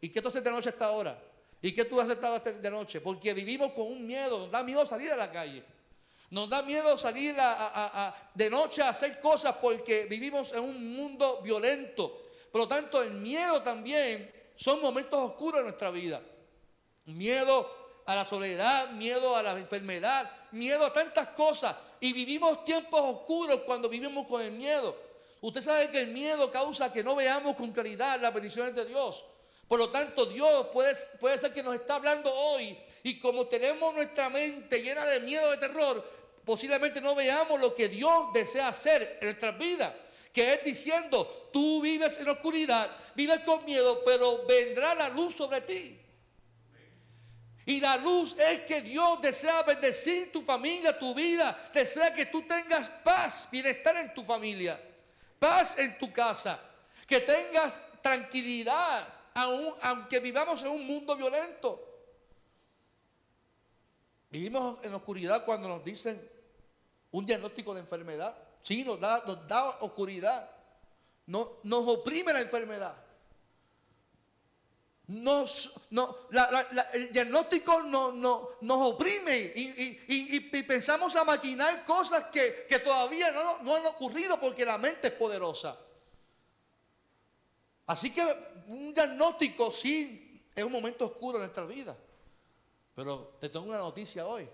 ¿y 0.00 0.08
qué 0.08 0.18
entonces 0.18 0.42
de 0.42 0.50
noche 0.50 0.70
hasta 0.70 0.86
ahora? 0.86 1.27
¿Y 1.60 1.72
qué 1.72 1.84
tú 1.84 2.00
has 2.00 2.08
estado 2.08 2.38
de 2.38 2.70
noche? 2.70 3.00
Porque 3.00 3.34
vivimos 3.34 3.72
con 3.72 3.86
un 3.86 4.06
miedo, 4.06 4.38
nos 4.38 4.50
da 4.50 4.62
miedo 4.62 4.86
salir 4.86 5.10
a 5.12 5.16
la 5.16 5.30
calle. 5.32 5.64
Nos 6.30 6.48
da 6.48 6.62
miedo 6.62 6.96
salir 6.98 7.34
de 8.34 8.50
noche 8.50 8.82
a 8.82 8.90
hacer 8.90 9.20
cosas 9.20 9.56
porque 9.60 10.04
vivimos 10.04 10.52
en 10.52 10.60
un 10.60 10.94
mundo 10.94 11.40
violento. 11.42 12.26
Por 12.52 12.60
lo 12.60 12.68
tanto, 12.68 13.02
el 13.02 13.12
miedo 13.14 13.62
también 13.62 14.30
son 14.54 14.80
momentos 14.80 15.18
oscuros 15.18 15.60
en 15.60 15.66
nuestra 15.66 15.90
vida. 15.90 16.20
Miedo 17.06 17.68
a 18.04 18.14
la 18.14 18.24
soledad, 18.24 18.90
miedo 18.90 19.34
a 19.34 19.42
la 19.42 19.52
enfermedad, 19.52 20.30
miedo 20.52 20.84
a 20.84 20.92
tantas 20.92 21.28
cosas. 21.28 21.74
Y 22.00 22.12
vivimos 22.12 22.64
tiempos 22.64 23.00
oscuros 23.00 23.62
cuando 23.66 23.88
vivimos 23.88 24.26
con 24.26 24.42
el 24.42 24.52
miedo. 24.52 24.94
Usted 25.40 25.62
sabe 25.62 25.90
que 25.90 26.00
el 26.00 26.08
miedo 26.08 26.50
causa 26.52 26.92
que 26.92 27.02
no 27.02 27.16
veamos 27.16 27.56
con 27.56 27.72
claridad 27.72 28.20
las 28.20 28.34
bendiciones 28.34 28.74
de 28.74 28.84
Dios. 28.84 29.24
Por 29.68 29.78
lo 29.78 29.90
tanto, 29.90 30.24
Dios 30.24 30.68
puede, 30.72 30.94
puede 31.20 31.38
ser 31.38 31.52
que 31.52 31.62
nos 31.62 31.74
está 31.74 31.96
hablando 31.96 32.32
hoy 32.32 32.76
y 33.02 33.18
como 33.18 33.46
tenemos 33.46 33.94
nuestra 33.94 34.30
mente 34.30 34.82
llena 34.82 35.04
de 35.04 35.20
miedo, 35.20 35.50
de 35.50 35.58
terror, 35.58 36.02
posiblemente 36.44 37.00
no 37.02 37.14
veamos 37.14 37.60
lo 37.60 37.74
que 37.74 37.88
Dios 37.88 38.32
desea 38.32 38.68
hacer 38.68 39.18
en 39.20 39.26
nuestras 39.26 39.56
vidas. 39.58 39.92
Que 40.32 40.54
es 40.54 40.64
diciendo, 40.64 41.50
tú 41.52 41.82
vives 41.82 42.18
en 42.18 42.28
oscuridad, 42.28 42.90
vives 43.14 43.40
con 43.40 43.64
miedo, 43.64 44.02
pero 44.04 44.46
vendrá 44.46 44.94
la 44.94 45.10
luz 45.10 45.34
sobre 45.34 45.60
ti. 45.60 46.00
Y 47.66 47.80
la 47.80 47.98
luz 47.98 48.34
es 48.38 48.62
que 48.62 48.80
Dios 48.80 49.20
desea 49.20 49.62
bendecir 49.62 50.32
tu 50.32 50.40
familia, 50.42 50.98
tu 50.98 51.14
vida. 51.14 51.70
Desea 51.74 52.14
que 52.14 52.26
tú 52.26 52.40
tengas 52.42 52.88
paz, 52.88 53.48
bienestar 53.50 53.94
en 53.98 54.14
tu 54.14 54.24
familia. 54.24 54.80
Paz 55.38 55.78
en 55.78 55.98
tu 55.98 56.10
casa. 56.10 56.58
Que 57.06 57.20
tengas 57.20 57.82
tranquilidad 58.00 59.17
aunque 59.82 60.20
vivamos 60.20 60.62
en 60.62 60.68
un 60.68 60.86
mundo 60.86 61.16
violento. 61.16 61.84
Vivimos 64.30 64.84
en 64.84 64.92
oscuridad 64.94 65.44
cuando 65.44 65.68
nos 65.68 65.84
dicen 65.84 66.20
un 67.10 67.24
diagnóstico 67.24 67.74
de 67.74 67.80
enfermedad. 67.80 68.36
Sí, 68.62 68.84
nos 68.84 69.00
da, 69.00 69.22
nos 69.26 69.46
da 69.48 69.68
oscuridad. 69.80 70.50
No, 71.26 71.58
nos 71.62 71.86
oprime 71.86 72.32
la 72.32 72.40
enfermedad. 72.40 72.94
Nos, 75.06 75.72
no, 75.88 76.14
el 76.92 77.10
diagnóstico 77.10 77.82
no, 77.82 78.12
no, 78.12 78.50
nos 78.60 78.92
oprime 78.92 79.52
y, 79.54 80.40
pensamos 80.64 81.16
a 81.16 81.24
maquinar 81.24 81.86
cosas 81.86 82.24
que, 82.24 82.66
todavía 82.84 83.32
no, 83.32 83.62
no 83.62 83.76
han 83.76 83.86
ocurrido 83.86 84.38
porque 84.38 84.66
la 84.66 84.76
mente 84.76 85.08
es 85.08 85.14
poderosa. 85.14 85.78
Así 87.88 88.10
que 88.10 88.22
un 88.66 88.92
diagnóstico 88.92 89.70
sí 89.70 90.46
es 90.54 90.62
un 90.62 90.70
momento 90.70 91.06
oscuro 91.06 91.38
en 91.38 91.44
nuestra 91.44 91.64
vida. 91.64 91.96
Pero 92.94 93.38
te 93.40 93.48
tengo 93.48 93.66
una 93.66 93.78
noticia 93.78 94.26
hoy. 94.26 94.46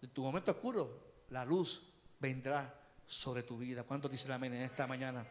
De 0.00 0.08
tu 0.08 0.22
momento 0.22 0.52
oscuro, 0.52 1.24
la 1.30 1.46
luz 1.46 1.82
vendrá 2.20 2.78
sobre 3.06 3.42
tu 3.44 3.56
vida. 3.56 3.82
¿Cuántos 3.82 4.10
dicen 4.10 4.30
amén 4.32 4.52
en 4.52 4.62
esta 4.62 4.86
mañana? 4.86 5.26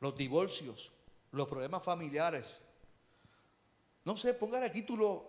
Los 0.00 0.16
divorcios, 0.16 0.90
los 1.32 1.46
problemas 1.46 1.82
familiares. 1.82 2.62
No 4.04 4.16
sé, 4.16 4.32
ponga 4.32 4.64
el 4.64 4.72
título 4.72 5.28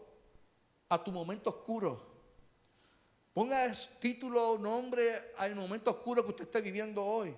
a 0.87 1.03
tu 1.03 1.11
momento 1.11 1.49
oscuro. 1.49 2.15
Ponga 3.33 3.65
el 3.65 3.75
título, 3.99 4.57
nombre 4.57 5.33
al 5.37 5.55
momento 5.55 5.91
oscuro 5.91 6.23
que 6.23 6.29
usted 6.29 6.45
esté 6.45 6.61
viviendo 6.61 7.03
hoy. 7.03 7.35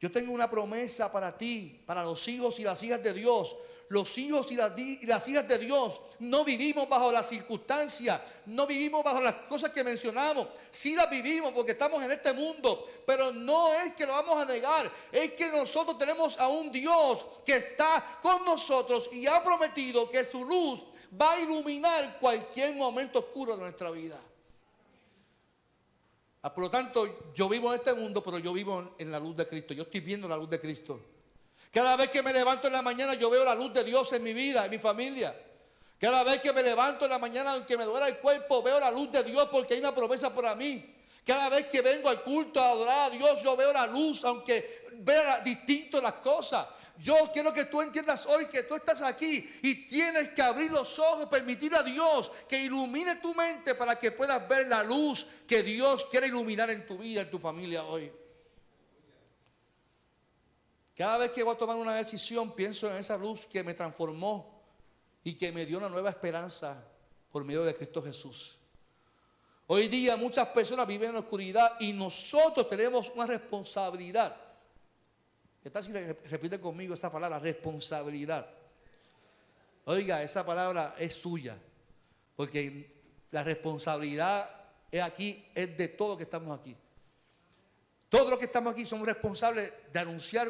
Yo 0.00 0.12
tengo 0.12 0.32
una 0.32 0.50
promesa 0.50 1.10
para 1.10 1.36
ti, 1.36 1.82
para 1.86 2.04
los 2.04 2.26
hijos 2.28 2.58
y 2.60 2.64
las 2.64 2.82
hijas 2.82 3.02
de 3.02 3.12
Dios. 3.12 3.56
Los 3.88 4.18
hijos 4.18 4.50
y 4.50 4.56
las, 4.56 5.28
hijas 5.28 5.46
de 5.46 5.58
Dios 5.58 6.00
no 6.18 6.44
vivimos 6.44 6.88
bajo 6.88 7.12
las 7.12 7.28
circunstancias, 7.28 8.20
no 8.46 8.66
vivimos 8.66 9.04
bajo 9.04 9.20
las 9.20 9.34
cosas 9.48 9.70
que 9.70 9.84
mencionamos. 9.84 10.48
Sí 10.70 10.96
las 10.96 11.08
vivimos 11.08 11.52
porque 11.52 11.72
estamos 11.72 12.02
en 12.02 12.10
este 12.10 12.32
mundo, 12.32 12.88
pero 13.06 13.32
no 13.32 13.72
es 13.74 13.94
que 13.94 14.04
lo 14.04 14.12
vamos 14.12 14.38
a 14.38 14.44
negar, 14.44 14.90
es 15.12 15.32
que 15.34 15.48
nosotros 15.50 15.96
tenemos 15.98 16.36
a 16.40 16.48
un 16.48 16.72
Dios 16.72 17.24
que 17.44 17.56
está 17.56 18.18
con 18.20 18.44
nosotros 18.44 19.08
y 19.12 19.26
ha 19.26 19.42
prometido 19.44 20.10
que 20.10 20.24
su 20.24 20.44
luz 20.44 20.84
va 21.20 21.34
a 21.34 21.40
iluminar 21.40 22.18
cualquier 22.18 22.74
momento 22.74 23.20
oscuro 23.20 23.56
de 23.56 23.62
nuestra 23.62 23.92
vida. 23.92 24.20
Ah, 26.46 26.54
por 26.54 26.62
lo 26.62 26.70
tanto, 26.70 27.32
yo 27.34 27.48
vivo 27.48 27.74
en 27.74 27.80
este 27.80 27.92
mundo, 27.92 28.22
pero 28.22 28.38
yo 28.38 28.52
vivo 28.52 28.94
en 28.98 29.10
la 29.10 29.18
luz 29.18 29.34
de 29.34 29.48
Cristo. 29.48 29.74
Yo 29.74 29.82
estoy 29.82 29.98
viendo 29.98 30.28
la 30.28 30.36
luz 30.36 30.48
de 30.48 30.60
Cristo. 30.60 31.00
Cada 31.72 31.96
vez 31.96 32.08
que 32.08 32.22
me 32.22 32.32
levanto 32.32 32.68
en 32.68 32.72
la 32.72 32.82
mañana 32.82 33.14
yo 33.14 33.28
veo 33.30 33.44
la 33.44 33.56
luz 33.56 33.72
de 33.72 33.82
Dios 33.82 34.12
en 34.12 34.22
mi 34.22 34.32
vida, 34.32 34.64
en 34.64 34.70
mi 34.70 34.78
familia. 34.78 35.36
Cada 35.98 36.22
vez 36.22 36.40
que 36.40 36.52
me 36.52 36.62
levanto 36.62 37.06
en 37.06 37.10
la 37.10 37.18
mañana, 37.18 37.54
aunque 37.54 37.76
me 37.76 37.82
duela 37.82 38.06
el 38.06 38.18
cuerpo, 38.18 38.62
veo 38.62 38.78
la 38.78 38.92
luz 38.92 39.10
de 39.10 39.24
Dios 39.24 39.48
porque 39.50 39.74
hay 39.74 39.80
una 39.80 39.92
promesa 39.92 40.32
para 40.32 40.54
mí. 40.54 40.94
Cada 41.26 41.48
vez 41.48 41.66
que 41.66 41.82
vengo 41.82 42.08
al 42.08 42.22
culto 42.22 42.60
a 42.60 42.70
adorar 42.70 43.00
a 43.00 43.10
Dios, 43.10 43.42
yo 43.42 43.56
veo 43.56 43.72
la 43.72 43.88
luz, 43.88 44.24
aunque 44.24 44.86
vea 44.98 45.40
distinto 45.40 46.00
las 46.00 46.14
cosas. 46.14 46.64
Yo 46.98 47.30
quiero 47.32 47.52
que 47.52 47.66
tú 47.66 47.82
entiendas 47.82 48.24
hoy 48.26 48.46
que 48.46 48.62
tú 48.62 48.74
estás 48.74 49.02
aquí 49.02 49.58
y 49.62 49.86
tienes 49.86 50.30
que 50.30 50.42
abrir 50.42 50.70
los 50.70 50.98
ojos, 50.98 51.26
permitir 51.28 51.74
a 51.74 51.82
Dios 51.82 52.32
que 52.48 52.58
ilumine 52.58 53.16
tu 53.16 53.34
mente 53.34 53.74
para 53.74 53.98
que 53.98 54.12
puedas 54.12 54.48
ver 54.48 54.66
la 54.66 54.82
luz 54.82 55.26
que 55.46 55.62
Dios 55.62 56.06
quiere 56.10 56.28
iluminar 56.28 56.70
en 56.70 56.86
tu 56.86 56.96
vida, 56.96 57.22
en 57.22 57.30
tu 57.30 57.38
familia 57.38 57.84
hoy. 57.84 58.10
Cada 60.96 61.18
vez 61.18 61.32
que 61.32 61.42
voy 61.42 61.54
a 61.54 61.58
tomar 61.58 61.76
una 61.76 61.94
decisión, 61.94 62.54
pienso 62.54 62.90
en 62.90 62.96
esa 62.96 63.18
luz 63.18 63.46
que 63.46 63.62
me 63.62 63.74
transformó 63.74 64.62
y 65.22 65.34
que 65.34 65.52
me 65.52 65.66
dio 65.66 65.76
una 65.76 65.90
nueva 65.90 66.08
esperanza 66.08 66.82
por 67.30 67.44
medio 67.44 67.64
de 67.64 67.76
Cristo 67.76 68.02
Jesús. 68.02 68.58
Hoy 69.66 69.88
día 69.88 70.16
muchas 70.16 70.48
personas 70.48 70.86
viven 70.86 71.08
en 71.08 71.14
la 71.16 71.20
oscuridad 71.20 71.78
y 71.80 71.92
nosotros 71.92 72.66
tenemos 72.70 73.10
una 73.14 73.26
responsabilidad. 73.26 74.34
¿Qué 75.72 76.16
repite 76.28 76.60
conmigo 76.60 76.94
esa 76.94 77.10
palabra, 77.10 77.40
responsabilidad? 77.40 78.46
Oiga, 79.86 80.22
esa 80.22 80.46
palabra 80.46 80.94
es 80.96 81.14
suya, 81.16 81.56
porque 82.36 82.94
la 83.32 83.42
responsabilidad 83.42 84.48
es 84.92 85.02
aquí, 85.02 85.44
es 85.54 85.76
de 85.76 85.88
todos 85.88 86.10
los 86.10 86.18
que 86.18 86.22
estamos 86.22 86.56
aquí. 86.56 86.76
Todos 88.08 88.30
los 88.30 88.38
que 88.38 88.44
estamos 88.44 88.72
aquí 88.72 88.86
somos 88.86 89.08
responsables 89.08 89.72
de 89.92 89.98
anunciar 89.98 90.48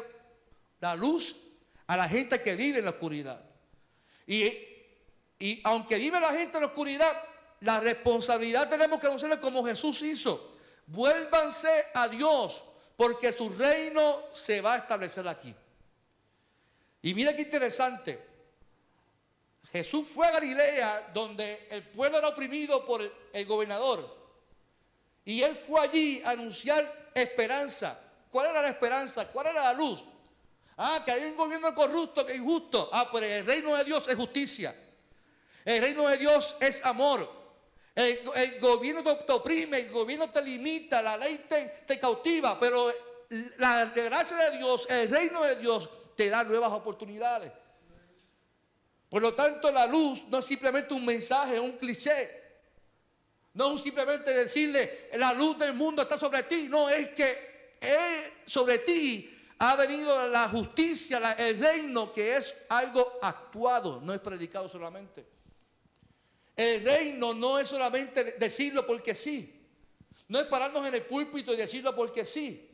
la 0.79 0.95
luz 0.95 1.35
a 1.87 1.97
la 1.97 2.07
gente 2.07 2.39
que 2.39 2.55
vive 2.55 2.77
en 2.77 2.85
la 2.85 2.91
oscuridad. 2.91 3.41
Y, 4.27 4.53
y 5.39 5.61
aunque 5.63 5.97
vive 5.97 6.19
la 6.19 6.31
gente 6.33 6.57
en 6.57 6.61
la 6.61 6.67
oscuridad, 6.67 7.23
la 7.61 7.79
responsabilidad 7.79 8.69
tenemos 8.69 8.99
que 8.99 9.07
hacerlo 9.07 9.41
como 9.41 9.65
Jesús 9.65 9.99
hizo. 10.03 10.55
Vuélvanse 10.85 11.69
a 11.95 12.07
Dios, 12.07 12.63
porque 12.97 13.31
su 13.31 13.49
reino 13.49 14.23
se 14.33 14.59
va 14.59 14.73
a 14.73 14.77
establecer 14.79 15.25
aquí. 15.27 15.55
Y 17.03 17.13
mira 17.13 17.33
qué 17.35 17.43
interesante. 17.43 18.27
Jesús 19.71 20.07
fue 20.13 20.25
a 20.25 20.31
Galilea, 20.31 21.11
donde 21.13 21.67
el 21.69 21.83
pueblo 21.83 22.17
era 22.17 22.29
oprimido 22.29 22.85
por 22.85 23.01
el, 23.31 23.45
gobernador. 23.45 24.17
Y 25.23 25.43
él 25.43 25.55
fue 25.55 25.81
allí 25.81 26.21
a 26.23 26.31
anunciar 26.31 27.11
esperanza. 27.13 27.99
¿Cuál 28.31 28.49
era 28.49 28.63
la 28.63 28.69
esperanza? 28.69 29.27
¿Cuál 29.27 29.47
era 29.47 29.63
la 29.63 29.73
luz? 29.73 30.03
Ah, 30.77 31.01
que 31.05 31.11
hay 31.11 31.25
un 31.25 31.37
gobierno 31.37 31.75
corrupto, 31.75 32.25
que 32.25 32.35
injusto. 32.35 32.89
Ah, 32.91 33.09
pero 33.11 33.25
el 33.25 33.45
reino 33.45 33.75
de 33.75 33.83
Dios 33.83 34.07
es 34.07 34.15
justicia. 34.15 34.75
El 35.63 35.81
reino 35.81 36.07
de 36.07 36.17
Dios 36.17 36.55
es 36.59 36.83
amor. 36.83 37.36
El, 37.97 38.59
gobierno 38.59 39.01
te, 39.01 39.33
oprime, 39.33 39.79
el 39.79 39.89
gobierno 39.89 40.29
te 40.29 40.43
limita, 40.43 41.01
la 41.01 41.17
ley 41.17 41.47
te, 41.49 41.99
cautiva, 41.99 42.59
pero 42.59 42.93
la 43.57 43.85
gracia 43.85 44.37
de 44.37 44.57
Dios, 44.59 44.85
el 44.87 45.09
reino 45.09 45.41
de 45.41 45.55
Dios 45.55 45.89
te 46.15 46.29
da 46.29 46.43
nuevas 46.43 46.71
oportunidades. 46.73 47.51
Por 49.09 49.19
lo 49.19 49.33
tanto, 49.33 49.71
la 49.71 49.87
luz 49.87 50.25
no 50.27 50.37
es 50.37 50.45
simplemente 50.45 50.93
un 50.93 51.03
mensaje, 51.03 51.59
un 51.59 51.75
cliché. 51.79 52.45
No 53.55 53.73
es 53.73 53.81
simplemente 53.81 54.31
decirle, 54.31 55.09
la 55.13 55.33
luz 55.33 55.57
del 55.57 55.73
mundo 55.73 56.03
está 56.03 56.19
sobre 56.19 56.43
ti. 56.43 56.67
No, 56.69 56.87
es 56.89 57.09
que 57.15 57.79
sobre 58.45 58.77
ti 58.77 59.35
ha 59.57 59.75
venido 59.75 60.27
la 60.27 60.47
justicia, 60.49 61.33
el 61.33 61.59
reino, 61.59 62.13
que 62.13 62.35
es 62.35 62.53
algo 62.69 63.17
actuado, 63.23 64.01
no 64.01 64.13
es 64.13 64.19
predicado 64.19 64.69
solamente. 64.69 65.36
El 66.57 66.83
reino 66.83 67.35
no 67.35 67.59
es 67.59 67.69
solamente 67.69 68.33
decirlo 68.39 68.85
porque 68.87 69.13
sí. 69.13 69.53
No 70.27 70.39
es 70.39 70.47
pararnos 70.47 70.85
en 70.87 70.95
el 70.95 71.03
púlpito 71.03 71.53
y 71.53 71.55
decirlo 71.55 71.95
porque 71.95 72.25
sí. 72.25 72.67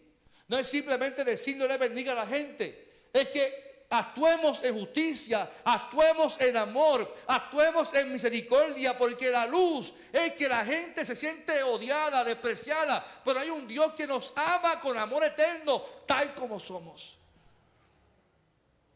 No 0.48 0.58
es 0.58 0.68
simplemente 0.68 1.26
decirlo 1.26 1.68
le 1.68 1.78
bendiga 1.78 2.14
a 2.14 2.16
la 2.16 2.26
gente. 2.26 3.08
Es 3.12 3.28
que 3.28 3.86
actuemos 3.90 4.64
en 4.64 4.80
justicia, 4.80 5.52
actuemos 5.66 6.40
en 6.40 6.56
amor, 6.56 7.14
actuemos 7.28 7.94
en 7.94 8.12
misericordia, 8.12 8.98
porque 8.98 9.30
la 9.30 9.46
luz 9.46 9.94
es 10.12 10.34
que 10.34 10.48
la 10.48 10.66
gente 10.66 11.06
se 11.06 11.16
siente 11.16 11.62
odiada, 11.64 12.24
despreciada, 12.24 13.06
pero 13.24 13.40
hay 13.40 13.50
un 13.50 13.68
Dios 13.68 13.94
que 13.94 14.08
nos 14.08 14.32
ama 14.36 14.80
con 14.80 14.98
amor 14.98 15.24
eterno, 15.24 15.82
tal 16.08 16.34
como 16.34 16.60
somos. 16.60 17.18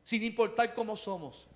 Sin 0.04 0.23
importar 0.23 0.73
cómo 0.73 0.95
somos. 0.95 1.46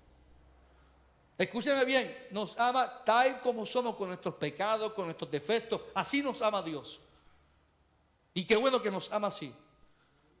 Escúcheme 1.42 1.84
bien, 1.84 2.28
nos 2.30 2.56
ama 2.56 3.02
tal 3.04 3.40
como 3.40 3.66
somos 3.66 3.96
con 3.96 4.06
nuestros 4.06 4.36
pecados, 4.36 4.92
con 4.92 5.06
nuestros 5.06 5.28
defectos. 5.28 5.80
Así 5.92 6.22
nos 6.22 6.40
ama 6.40 6.62
Dios. 6.62 7.00
Y 8.32 8.44
qué 8.44 8.54
bueno 8.54 8.80
que 8.80 8.92
nos 8.92 9.10
ama 9.10 9.26
así. 9.26 9.52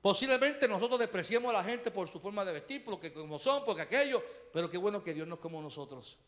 Posiblemente 0.00 0.68
nosotros 0.68 1.00
despreciemos 1.00 1.50
a 1.50 1.54
la 1.54 1.64
gente 1.64 1.90
por 1.90 2.08
su 2.08 2.20
forma 2.20 2.44
de 2.44 2.52
vestir, 2.52 2.84
por 2.84 2.94
lo 2.94 3.00
que 3.00 3.12
como 3.12 3.40
son, 3.40 3.64
porque 3.64 3.82
aquello, 3.82 4.22
pero 4.52 4.70
qué 4.70 4.78
bueno 4.78 5.02
que 5.02 5.12
Dios 5.12 5.26
no 5.26 5.34
es 5.34 5.40
como 5.40 5.60
nosotros. 5.60 6.18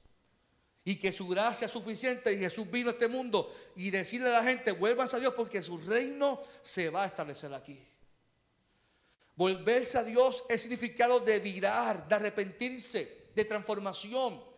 Y 0.85 0.97
que 0.97 1.13
su 1.13 1.29
gracia 1.29 1.67
es 1.67 1.71
suficiente 1.71 2.33
y 2.33 2.39
Jesús 2.39 2.69
vino 2.69 2.89
a 2.89 2.93
este 2.95 3.07
mundo 3.07 3.55
y 3.77 3.91
decirle 3.91 4.29
a 4.29 4.41
la 4.41 4.43
gente, 4.43 4.73
vuelvan 4.73 5.09
a 5.13 5.19
Dios 5.19 5.35
porque 5.35 5.63
su 5.63 5.79
reino 5.79 6.43
se 6.65 6.91
va 6.91 7.05
a 7.05 7.07
establecer 7.07 7.55
aquí. 7.55 7.81
Volverse 9.37 9.99
a 9.99 10.03
Dios 10.03 10.43
es 10.49 10.63
significado 10.63 11.21
de 11.21 11.39
virar, 11.39 12.09
de 12.09 12.15
arrepentirse, 12.17 13.29
de 13.37 13.45
transformación. 13.45 14.54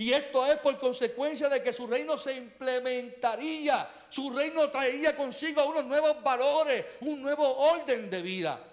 Y 0.00 0.14
esto 0.14 0.46
es 0.46 0.58
por 0.60 0.78
consecuencia 0.78 1.50
de 1.50 1.62
que 1.62 1.74
su 1.74 1.86
reino 1.86 2.16
se 2.16 2.32
implementaría. 2.32 3.86
Su 4.08 4.34
reino 4.34 4.70
traería 4.70 5.14
consigo 5.14 5.62
unos 5.66 5.84
nuevos 5.84 6.22
valores, 6.22 6.86
un 7.02 7.20
nuevo 7.20 7.46
orden 7.46 8.08
de 8.08 8.22
vida. 8.22 8.66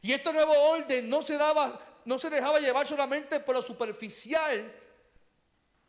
Y 0.00 0.10
este 0.10 0.32
nuevo 0.32 0.54
orden 0.70 1.10
no 1.10 1.20
se 1.20 1.36
daba, 1.36 1.78
no 2.06 2.18
se 2.18 2.30
dejaba 2.30 2.60
llevar 2.60 2.86
solamente 2.86 3.40
por 3.40 3.56
lo 3.56 3.62
superficial, 3.62 4.72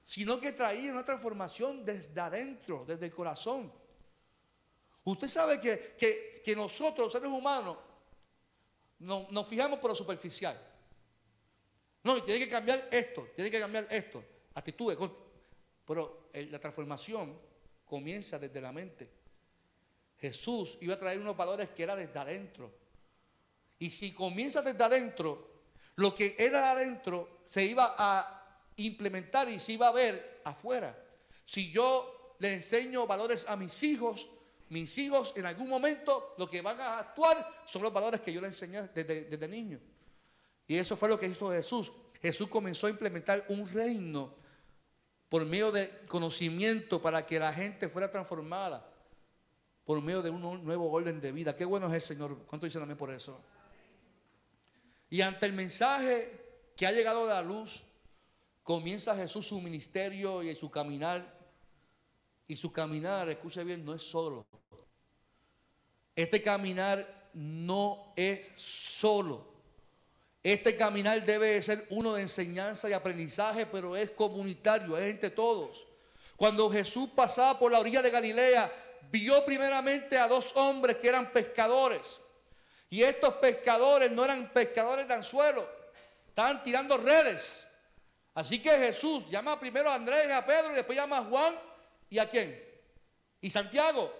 sino 0.04 0.42
que 0.42 0.52
traía 0.52 0.92
una 0.92 1.06
transformación 1.06 1.86
desde 1.86 2.20
adentro, 2.20 2.84
desde 2.86 3.06
el 3.06 3.14
corazón. 3.14 3.72
Usted 5.06 5.30
sabe 5.30 5.62
que, 5.62 6.42
que, 6.44 6.54
nosotros, 6.54 7.06
los 7.06 7.14
seres 7.14 7.30
humanos, 7.30 7.78
no, 9.00 9.26
nos 9.30 9.48
fijamos 9.48 9.80
por 9.80 9.92
lo 9.92 9.96
superficial. 9.96 10.62
No, 12.04 12.22
tiene 12.24 12.42
que 12.42 12.50
cambiar 12.50 12.90
esto, 12.92 13.30
tiene 13.38 13.50
que 13.50 13.60
cambiar 13.62 13.88
esto 13.90 14.22
actitudes. 14.54 14.98
Pero 15.86 16.30
la 16.34 16.60
transformación 16.60 17.38
comienza 17.86 18.40
desde 18.40 18.62
la 18.62 18.72
mente. 18.72 19.10
Jesús 20.18 20.78
iba 20.82 20.94
a 20.94 21.00
traer 21.00 21.20
unos 21.20 21.36
valores 21.36 21.70
que 21.70 21.84
era 21.84 21.96
desde 21.96 22.20
adentro. 22.20 22.72
Y 23.80 23.90
si 23.90 24.12
comienza 24.12 24.62
desde 24.62 24.84
adentro, 24.84 25.52
lo 25.96 26.14
que 26.14 26.36
era 26.38 26.72
adentro 26.72 27.42
se 27.46 27.66
iba 27.66 27.96
a 27.98 28.60
implementar 28.78 29.50
y 29.50 29.60
se 29.60 29.74
iba 29.74 29.88
a 29.88 29.92
ver 29.92 30.42
afuera. 30.44 30.98
Si 31.44 31.72
yo 31.72 32.36
le 32.40 32.54
enseño 32.54 33.08
valores 33.08 33.48
a 33.50 33.58
mis 33.58 33.82
hijos, 33.84 34.28
mis 34.70 34.98
hijos 35.00 35.34
en 35.36 35.46
algún 35.46 35.68
momento 35.68 36.36
lo 36.38 36.50
que 36.50 36.62
van 36.62 36.80
a 36.80 37.00
actuar 37.00 37.64
son 37.66 37.82
los 37.82 37.92
valores 37.92 38.22
que 38.22 38.32
yo 38.32 38.40
le 38.40 38.48
enseñé 38.48 38.84
desde, 38.94 39.26
desde 39.26 39.48
niño. 39.48 39.80
Y 40.68 40.78
eso 40.78 40.96
fue 40.96 41.10
lo 41.10 41.20
que 41.20 41.28
hizo 41.28 41.52
Jesús. 41.52 41.92
Jesús 42.22 42.48
comenzó 42.48 42.88
a 42.88 42.92
implementar 42.92 43.44
un 43.50 43.68
reino 43.70 44.36
por 45.32 45.46
medio 45.46 45.72
de 45.72 45.90
conocimiento 46.10 47.02
para 47.02 47.26
que 47.26 47.40
la 47.40 47.54
gente 47.54 47.88
fuera 47.88 48.12
transformada, 48.12 48.86
por 49.86 50.02
medio 50.02 50.22
de 50.22 50.30
un 50.30 50.42
nuevo 50.66 50.92
orden 50.92 51.22
de 51.22 51.32
vida. 51.32 51.56
Qué 51.56 51.64
bueno 51.64 51.88
es 51.88 51.94
el 51.94 52.02
Señor. 52.02 52.38
¿Cuánto 52.48 52.66
dicen 52.66 52.82
también 52.82 52.98
por 52.98 53.12
eso? 53.12 53.40
Y 55.10 55.22
ante 55.22 55.46
el 55.46 55.54
mensaje 55.54 56.74
que 56.76 56.86
ha 56.86 56.92
llegado 56.92 57.28
de 57.28 57.34
la 57.34 57.42
luz, 57.42 57.82
comienza 58.62 59.16
Jesús 59.16 59.48
su 59.48 59.62
ministerio 59.62 60.44
y 60.44 60.54
su 60.54 60.70
caminar. 60.70 61.26
Y 62.46 62.58
su 62.58 62.70
caminar, 62.70 63.30
escuche 63.30 63.64
bien, 63.64 63.86
no 63.86 63.94
es 63.94 64.02
solo. 64.02 64.46
Este 66.14 66.42
caminar 66.42 67.30
no 67.34 68.12
es 68.18 68.52
solo. 68.56 69.51
Este 70.44 70.76
caminar 70.76 71.24
debe 71.24 71.62
ser 71.62 71.86
uno 71.90 72.16
de 72.16 72.24
enseñanza 72.24 72.90
y 72.90 72.94
aprendizaje, 72.94 73.68
pero 73.68 73.96
es 73.96 74.10
comunitario, 74.10 74.98
es 74.98 75.04
entre 75.04 75.30
todos. 75.30 75.86
Cuando 76.36 76.72
Jesús 76.72 77.10
pasaba 77.16 77.60
por 77.60 77.72
la 77.72 77.80
orilla 77.80 78.02
de 78.02 78.10
Galilea, 78.10 78.72
vio 79.12 79.46
primeramente 79.46 80.18
a 80.18 80.28
dos 80.28 80.52
hombres 80.56 80.98
que 80.98 81.10
eran 81.10 81.32
pescadores. 81.32 82.18
Y 82.90 83.04
estos 83.04 83.36
pescadores 83.36 84.12
no 84.12 84.26
eran 84.26 84.50
pescadores 84.50 85.08
de 85.08 85.14
anzuelo, 85.14 85.68
estaban 86.28 86.64
tirando 86.64 86.98
redes. 86.98 87.68
Así 88.34 88.60
que 88.60 88.72
Jesús 88.72 89.30
llama 89.30 89.60
primero 89.60 89.90
a 89.90 89.96
Andrés 89.96 90.26
y 90.28 90.32
a 90.32 90.44
Pedro 90.44 90.72
y 90.72 90.76
después 90.76 90.98
llama 90.98 91.20
a 91.20 91.24
Juan 91.26 91.54
y 92.10 92.18
a 92.18 92.28
quién? 92.28 92.60
Y 93.42 93.50
Santiago. 93.50 94.12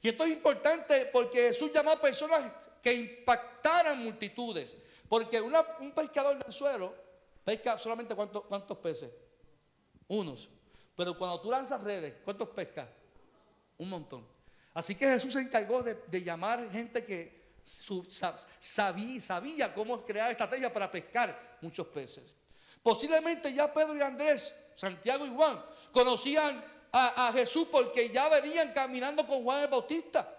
Y 0.00 0.10
esto 0.10 0.24
es 0.24 0.30
importante 0.30 1.06
porque 1.12 1.48
Jesús 1.48 1.72
llamó 1.72 1.92
a 1.92 2.00
personas 2.00 2.52
que 2.80 2.92
impactaran 2.92 4.04
multitudes 4.04 4.70
Porque 5.08 5.40
un 5.40 5.92
pescador 5.92 6.42
del 6.42 6.52
suelo 6.52 6.94
pesca 7.44 7.78
solamente 7.78 8.14
cuántos, 8.14 8.78
peces. 8.78 9.10
Unos. 10.08 10.48
Pero 10.96 11.16
cuando 11.16 11.40
tú 11.40 11.50
lanzas 11.50 11.82
redes, 11.82 12.14
¿cuántos 12.24 12.48
pescas? 12.48 12.88
Un 13.78 13.88
montón. 13.90 14.26
Así 14.72 14.94
que 14.94 15.06
Jesús 15.06 15.34
se 15.34 15.40
encargó 15.40 15.82
de, 15.82 16.22
llamar 16.22 16.70
gente 16.70 17.04
que 17.04 17.44
sabía, 17.64 19.20
sabía 19.20 19.74
cómo 19.74 20.04
crear 20.04 20.30
estrategias 20.30 20.72
para 20.72 20.90
pescar 20.90 21.58
muchos 21.60 21.86
peces. 21.88 22.24
Posiblemente 22.82 23.52
ya 23.52 23.72
Pedro 23.72 23.96
y 23.96 24.00
Andrés, 24.00 24.54
Santiago 24.76 25.26
y 25.26 25.30
Juan, 25.30 25.64
conocían 25.92 26.62
a, 26.92 27.28
a 27.28 27.32
Jesús 27.32 27.68
porque 27.70 28.10
ya 28.10 28.28
venían 28.28 28.72
caminando 28.72 29.26
con 29.26 29.42
Juan 29.42 29.62
el 29.62 29.68
Bautista. 29.68 30.33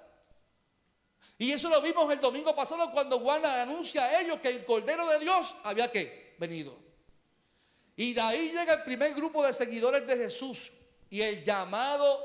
Y 1.37 1.51
eso 1.51 1.69
lo 1.69 1.81
vimos 1.81 2.09
el 2.11 2.21
domingo 2.21 2.55
pasado 2.55 2.91
cuando 2.91 3.19
Juan 3.19 3.45
anuncia 3.45 4.05
a 4.05 4.21
ellos 4.21 4.39
que 4.39 4.49
el 4.49 4.65
Cordero 4.65 5.05
de 5.07 5.19
Dios 5.19 5.55
había 5.63 5.91
que 5.91 6.35
venido. 6.39 6.77
Y 7.97 8.13
de 8.13 8.21
ahí 8.21 8.51
llega 8.51 8.73
el 8.73 8.83
primer 8.83 9.13
grupo 9.13 9.45
de 9.45 9.53
seguidores 9.53 10.05
de 10.07 10.17
Jesús. 10.17 10.71
Y 11.09 11.21
el 11.21 11.43
llamado 11.43 12.23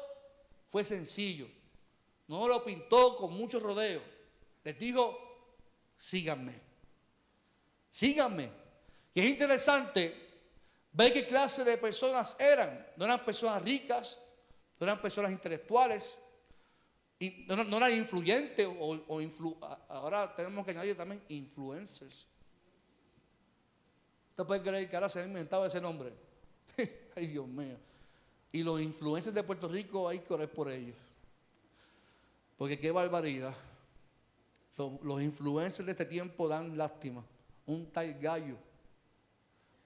fue 0.70 0.84
sencillo. 0.84 1.48
No 2.28 2.46
lo 2.46 2.64
pintó 2.64 3.16
con 3.16 3.32
mucho 3.34 3.58
rodeo. 3.58 4.02
Les 4.62 4.78
dijo, 4.78 5.18
síganme. 5.96 6.60
Síganme. 7.90 8.50
Y 9.14 9.20
es 9.20 9.30
interesante 9.30 10.30
ver 10.92 11.12
qué 11.12 11.26
clase 11.26 11.64
de 11.64 11.76
personas 11.78 12.36
eran. 12.38 12.86
No 12.96 13.04
eran 13.04 13.24
personas 13.24 13.62
ricas, 13.62 14.18
no 14.78 14.86
eran 14.86 15.00
personas 15.02 15.32
intelectuales, 15.32 16.16
no, 17.48 17.76
eran 17.76 17.92
influyentes 17.92 18.66
o, 18.66 19.20
ahora 19.88 20.34
tenemos 20.34 20.64
que 20.64 20.70
añadir 20.70 20.96
también 20.96 21.22
influencers. 21.28 22.26
¿Usted 24.30 24.44
puede 24.44 24.62
creer 24.62 24.88
que 24.88 24.96
ahora 24.96 25.08
se 25.08 25.20
ha 25.20 25.26
inventado 25.26 25.66
ese 25.66 25.80
nombre? 25.80 26.14
Ay, 27.16 27.26
Dios 27.26 27.46
mío. 27.46 27.76
Y 28.52 28.62
los 28.62 28.80
influencers 28.80 29.34
de 29.34 29.42
Puerto 29.42 29.68
Rico 29.68 30.08
hay 30.08 30.20
que 30.20 30.32
orar 30.32 30.48
por 30.48 30.70
ellos. 30.70 30.96
Porque 32.56 32.78
qué 32.78 32.90
barbaridad. 32.90 33.54
Los, 35.02 35.20
influencers 35.20 35.84
de 35.84 35.92
este 35.92 36.06
tiempo 36.06 36.48
dan 36.48 36.76
lástima. 36.76 37.22
Un 37.66 37.86
tal 37.92 38.14
gallo. 38.18 38.56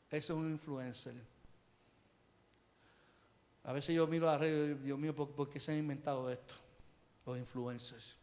Ese 0.08 0.18
es 0.18 0.30
un 0.30 0.48
influencer. 0.48 1.14
A 3.64 3.72
veces 3.72 3.96
yo 3.96 4.06
miro 4.06 4.28
a 4.28 4.32
la 4.32 4.38
red 4.38 4.70
y 4.70 4.74
Dios 4.74 4.98
mío, 4.98 5.14
¿por, 5.14 5.50
qué 5.50 5.58
se 5.58 5.72
han 5.72 5.78
inventado 5.78 6.30
esto? 6.30 6.54
Los 7.26 7.38
influencers. 7.38 8.16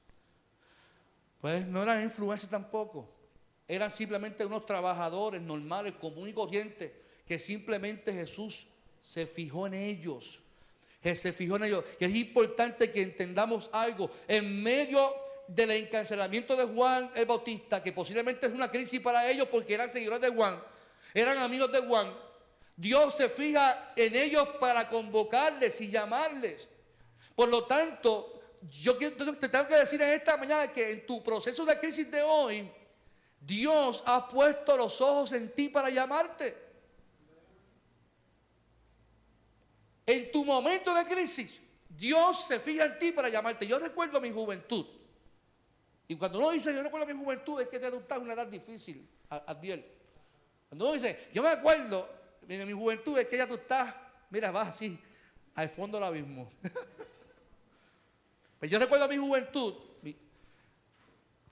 Pues 1.39 1.65
no 1.65 1.81
eran 1.81 2.03
influencers 2.03 2.51
tampoco 2.51 3.21
eran 3.71 3.89
simplemente 3.89 4.45
unos 4.45 4.65
trabajadores 4.65 5.41
normales, 5.41 5.93
comunes 5.93 6.31
y 6.31 6.35
corrientes, 6.35 6.91
que 7.25 7.39
simplemente 7.39 8.11
Jesús 8.11 8.67
se 9.01 9.25
fijó 9.25 9.65
en 9.65 9.75
ellos. 9.75 10.41
Se 11.01 11.31
fijó 11.31 11.55
en 11.55 11.63
ellos. 11.63 11.85
Y 11.97 12.03
es 12.03 12.13
importante 12.13 12.91
que 12.91 13.01
entendamos 13.01 13.69
algo. 13.71 14.11
En 14.27 14.61
medio 14.61 14.99
del 15.47 15.71
encarcelamiento 15.71 16.57
de 16.57 16.65
Juan 16.65 17.11
el 17.15 17.25
Bautista, 17.25 17.81
que 17.81 17.93
posiblemente 17.93 18.47
es 18.47 18.51
una 18.51 18.69
crisis 18.69 18.99
para 18.99 19.31
ellos 19.31 19.47
porque 19.49 19.73
eran 19.73 19.89
seguidores 19.89 20.19
de 20.19 20.35
Juan, 20.35 20.61
eran 21.13 21.37
amigos 21.37 21.71
de 21.71 21.79
Juan, 21.79 22.13
Dios 22.75 23.15
se 23.15 23.29
fija 23.29 23.93
en 23.95 24.15
ellos 24.17 24.49
para 24.59 24.89
convocarles 24.89 25.79
y 25.79 25.89
llamarles. 25.89 26.67
Por 27.35 27.47
lo 27.47 27.63
tanto, 27.63 28.40
yo 28.69 28.97
te 28.97 29.49
tengo 29.49 29.67
que 29.67 29.75
decir 29.75 30.01
en 30.01 30.11
esta 30.11 30.37
mañana 30.37 30.71
que 30.71 30.91
en 30.91 31.07
tu 31.07 31.23
proceso 31.23 31.65
de 31.65 31.79
crisis 31.79 32.09
de 32.11 32.21
hoy, 32.21 32.71
Dios 33.39 34.03
ha 34.05 34.27
puesto 34.27 34.77
los 34.77 35.01
ojos 35.01 35.31
en 35.33 35.53
ti 35.53 35.69
para 35.69 35.89
llamarte. 35.89 36.55
En 40.05 40.31
tu 40.31 40.45
momento 40.45 40.93
de 40.93 41.05
crisis, 41.05 41.59
Dios 41.89 42.45
se 42.45 42.59
fija 42.59 42.85
en 42.85 42.99
ti 42.99 43.11
para 43.11 43.29
llamarte. 43.29 43.65
Yo 43.65 43.79
recuerdo 43.79 44.21
mi 44.21 44.31
juventud. 44.31 44.85
Y 46.07 46.15
cuando 46.15 46.39
uno 46.39 46.51
dice, 46.51 46.73
yo 46.73 46.83
recuerdo 46.83 47.07
mi 47.07 47.13
juventud, 47.13 47.61
es 47.61 47.67
que 47.69 47.79
te 47.79 47.87
adoptas 47.87 48.19
una 48.19 48.33
edad 48.33 48.47
difícil, 48.47 49.07
Adiel. 49.29 49.85
Cuando 50.67 50.85
uno 50.85 50.93
dice, 50.93 51.29
yo 51.33 51.41
me 51.41 51.49
acuerdo 51.49 52.07
de 52.41 52.65
mi 52.65 52.73
juventud, 52.73 53.17
es 53.17 53.27
que 53.27 53.37
ya 53.37 53.47
tú 53.47 53.55
estás, 53.55 53.93
mira, 54.29 54.51
vas 54.51 54.69
así, 54.69 54.99
al 55.55 55.69
fondo 55.69 55.97
del 55.97 56.05
abismo. 56.05 56.51
Pues 58.61 58.69
yo 58.69 58.77
recuerdo 58.77 59.07
mi 59.07 59.17
juventud, 59.17 59.73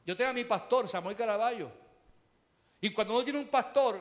yo 0.06 0.15
tengo 0.15 0.30
a 0.30 0.34
mi 0.34 0.43
pastor, 0.43 0.88
Samuel 0.88 1.15
Caraballo. 1.15 1.72
Y 2.80 2.91
cuando 2.91 3.15
uno 3.15 3.24
tiene 3.24 3.39
un 3.39 3.48
pastor, 3.48 4.00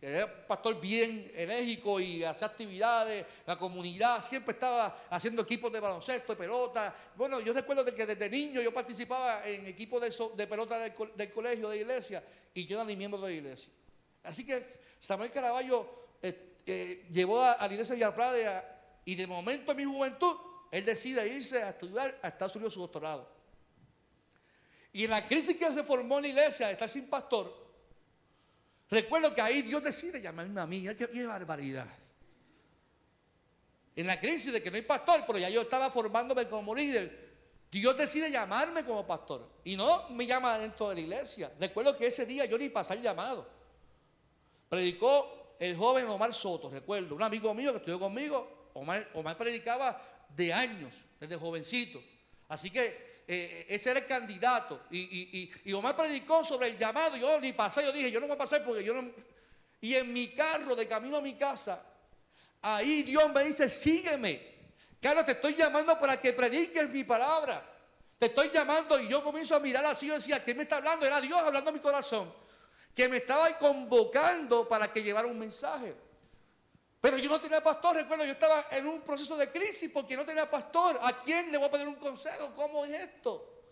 que 0.00 0.06
era 0.06 0.24
un 0.24 0.46
pastor 0.48 0.80
bien 0.80 1.30
enérgico 1.34 2.00
y 2.00 2.24
hace 2.24 2.46
actividades, 2.46 3.26
la 3.44 3.58
comunidad 3.58 4.24
siempre 4.24 4.54
estaba 4.54 5.02
haciendo 5.10 5.42
equipos 5.42 5.70
de 5.70 5.80
baloncesto, 5.80 6.32
de 6.32 6.38
pelota. 6.38 6.96
Bueno, 7.14 7.40
yo 7.40 7.52
recuerdo 7.52 7.84
que 7.84 8.06
desde 8.06 8.30
niño 8.30 8.62
yo 8.62 8.72
participaba 8.72 9.46
en 9.46 9.66
equipos 9.66 10.00
de, 10.34 10.46
pelota 10.46 10.78
del, 10.78 11.32
colegio, 11.34 11.68
de 11.68 11.76
iglesia, 11.76 12.24
y 12.54 12.64
yo 12.64 12.78
era 12.78 12.86
ni 12.86 12.96
miembro 12.96 13.20
de 13.20 13.28
la 13.28 13.34
iglesia. 13.34 13.70
Así 14.22 14.46
que 14.46 14.66
Samuel 14.98 15.30
Caraballo 15.30 15.86
eh, 16.22 16.56
eh, 16.64 17.06
llevó 17.10 17.42
a, 17.42 17.58
la 17.60 17.70
iglesia 17.70 17.96
de 17.96 18.12
Prada 18.12 18.64
y 19.04 19.14
de 19.14 19.26
momento 19.26 19.72
en 19.72 19.76
mi 19.76 19.84
juventud, 19.84 20.36
él 20.70 20.84
decide 20.84 21.26
irse 21.26 21.62
a 21.62 21.70
estudiar 21.70 22.18
a 22.22 22.28
Estados 22.28 22.54
Unidos 22.54 22.74
su 22.74 22.80
doctorado. 22.80 23.28
Y 24.92 25.04
en 25.04 25.10
la 25.10 25.26
crisis 25.26 25.56
que 25.56 25.70
se 25.72 25.82
formó 25.82 26.16
en 26.16 26.22
la 26.22 26.28
iglesia, 26.28 26.66
de 26.66 26.72
estar 26.72 26.88
sin 26.88 27.08
pastor, 27.08 27.54
recuerdo 28.88 29.34
que 29.34 29.40
ahí 29.40 29.62
Dios 29.62 29.82
decide 29.82 30.20
llamarme 30.20 30.60
a 30.60 30.66
mí. 30.66 30.84
¡Qué, 30.96 31.26
barbaridad! 31.26 31.86
En 33.96 34.06
la 34.06 34.18
crisis 34.20 34.52
de 34.52 34.62
que 34.62 34.70
no 34.70 34.76
hay 34.76 34.82
pastor, 34.82 35.24
pero 35.26 35.38
ya 35.38 35.48
yo 35.48 35.62
estaba 35.62 35.90
formándome 35.90 36.48
como 36.48 36.74
líder. 36.74 37.30
Dios 37.70 37.96
decide 37.96 38.30
llamarme 38.30 38.84
como 38.84 39.06
pastor. 39.06 39.48
Y 39.64 39.76
no 39.76 40.08
me 40.10 40.26
llama 40.26 40.58
dentro 40.58 40.88
de 40.88 40.96
la 40.96 41.00
iglesia. 41.02 41.52
Recuerdo 41.58 41.96
que 41.96 42.06
ese 42.06 42.26
día 42.26 42.46
yo 42.46 42.58
ni 42.58 42.68
pasé 42.68 42.94
el 42.94 43.02
llamado. 43.02 43.46
Predicó 44.68 45.56
el 45.58 45.76
joven 45.76 46.06
Omar 46.08 46.32
Soto, 46.32 46.70
recuerdo, 46.70 47.14
un 47.14 47.22
amigo 47.22 47.52
mío 47.54 47.72
que 47.72 47.78
estudió 47.78 48.00
conmigo. 48.00 48.70
Omar, 48.74 49.08
Omar 49.14 49.36
predicaba 49.36 50.00
de 50.36 50.52
años, 50.52 50.94
desde 51.18 51.36
jovencito. 51.36 52.02
Así 52.48 52.70
que 52.70 53.22
eh, 53.26 53.66
ese 53.68 53.90
era 53.90 54.00
el 54.00 54.06
candidato. 54.06 54.82
Y, 54.90 55.50
y, 55.64 55.72
Omar 55.72 55.96
predicó 55.96 56.44
sobre 56.44 56.68
el 56.68 56.76
llamado. 56.76 57.16
Yo 57.16 57.40
ni 57.40 57.52
pasé, 57.52 57.84
yo 57.84 57.92
dije, 57.92 58.10
yo 58.10 58.18
no 58.18 58.26
voy 58.26 58.34
a 58.34 58.38
pasar 58.38 58.64
porque 58.64 58.82
yo 58.82 58.92
no. 58.92 59.12
Y 59.80 59.94
en 59.94 60.12
mi 60.12 60.28
carro, 60.28 60.74
de 60.74 60.88
camino 60.88 61.18
a 61.18 61.20
mi 61.20 61.34
casa, 61.34 61.82
ahí 62.60 63.02
Dios 63.02 63.32
me 63.32 63.44
dice, 63.44 63.70
sígueme. 63.70 64.50
Carlos, 65.00 65.24
te 65.24 65.32
estoy 65.32 65.54
llamando 65.54 65.98
para 65.98 66.20
que 66.20 66.32
prediques 66.32 66.90
mi 66.90 67.04
palabra. 67.04 67.64
Te 68.18 68.26
estoy 68.26 68.50
llamando 68.50 69.00
y 69.00 69.08
yo 69.08 69.24
comienzo 69.24 69.56
a 69.56 69.60
mirar 69.60 69.84
así. 69.86 70.08
Yo 70.08 70.14
decía, 70.14 70.44
¿quién 70.44 70.56
me 70.56 70.64
está 70.64 70.76
hablando? 70.76 71.06
Era 71.06 71.20
Dios 71.20 71.38
hablando 71.38 71.70
a 71.70 71.72
mi 71.72 71.80
corazón. 71.80 72.34
Que 72.94 73.08
me 73.08 73.18
estaba 73.18 73.48
convocando 73.58 74.68
para 74.68 74.92
que 74.92 75.02
llevara 75.02 75.26
un 75.26 75.38
mensaje. 75.38 75.94
Pero 77.00 77.16
yo 77.16 77.30
no 77.30 77.40
tenía 77.40 77.62
pastor, 77.62 77.96
recuerdo, 77.96 78.24
yo 78.24 78.32
estaba 78.32 78.66
en 78.72 78.86
un 78.86 79.00
proceso 79.00 79.36
de 79.36 79.50
crisis 79.50 79.90
porque 79.92 80.16
no 80.16 80.26
tenía 80.26 80.50
pastor. 80.50 80.98
¿A 81.02 81.18
quién 81.22 81.50
le 81.50 81.56
voy 81.56 81.68
a 81.68 81.70
pedir 81.70 81.88
un 81.88 81.94
consejo? 81.94 82.52
¿Cómo 82.54 82.84
es 82.84 82.92
esto? 82.92 83.62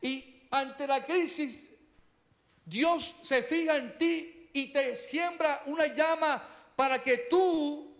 Y 0.00 0.48
ante 0.50 0.86
la 0.86 1.04
crisis, 1.04 1.68
Dios 2.64 3.14
se 3.20 3.42
fija 3.42 3.76
en 3.76 3.98
ti 3.98 4.50
y 4.54 4.72
te 4.72 4.96
siembra 4.96 5.62
una 5.66 5.86
llama 5.88 6.42
para 6.74 7.02
que 7.02 7.26
tú 7.30 7.94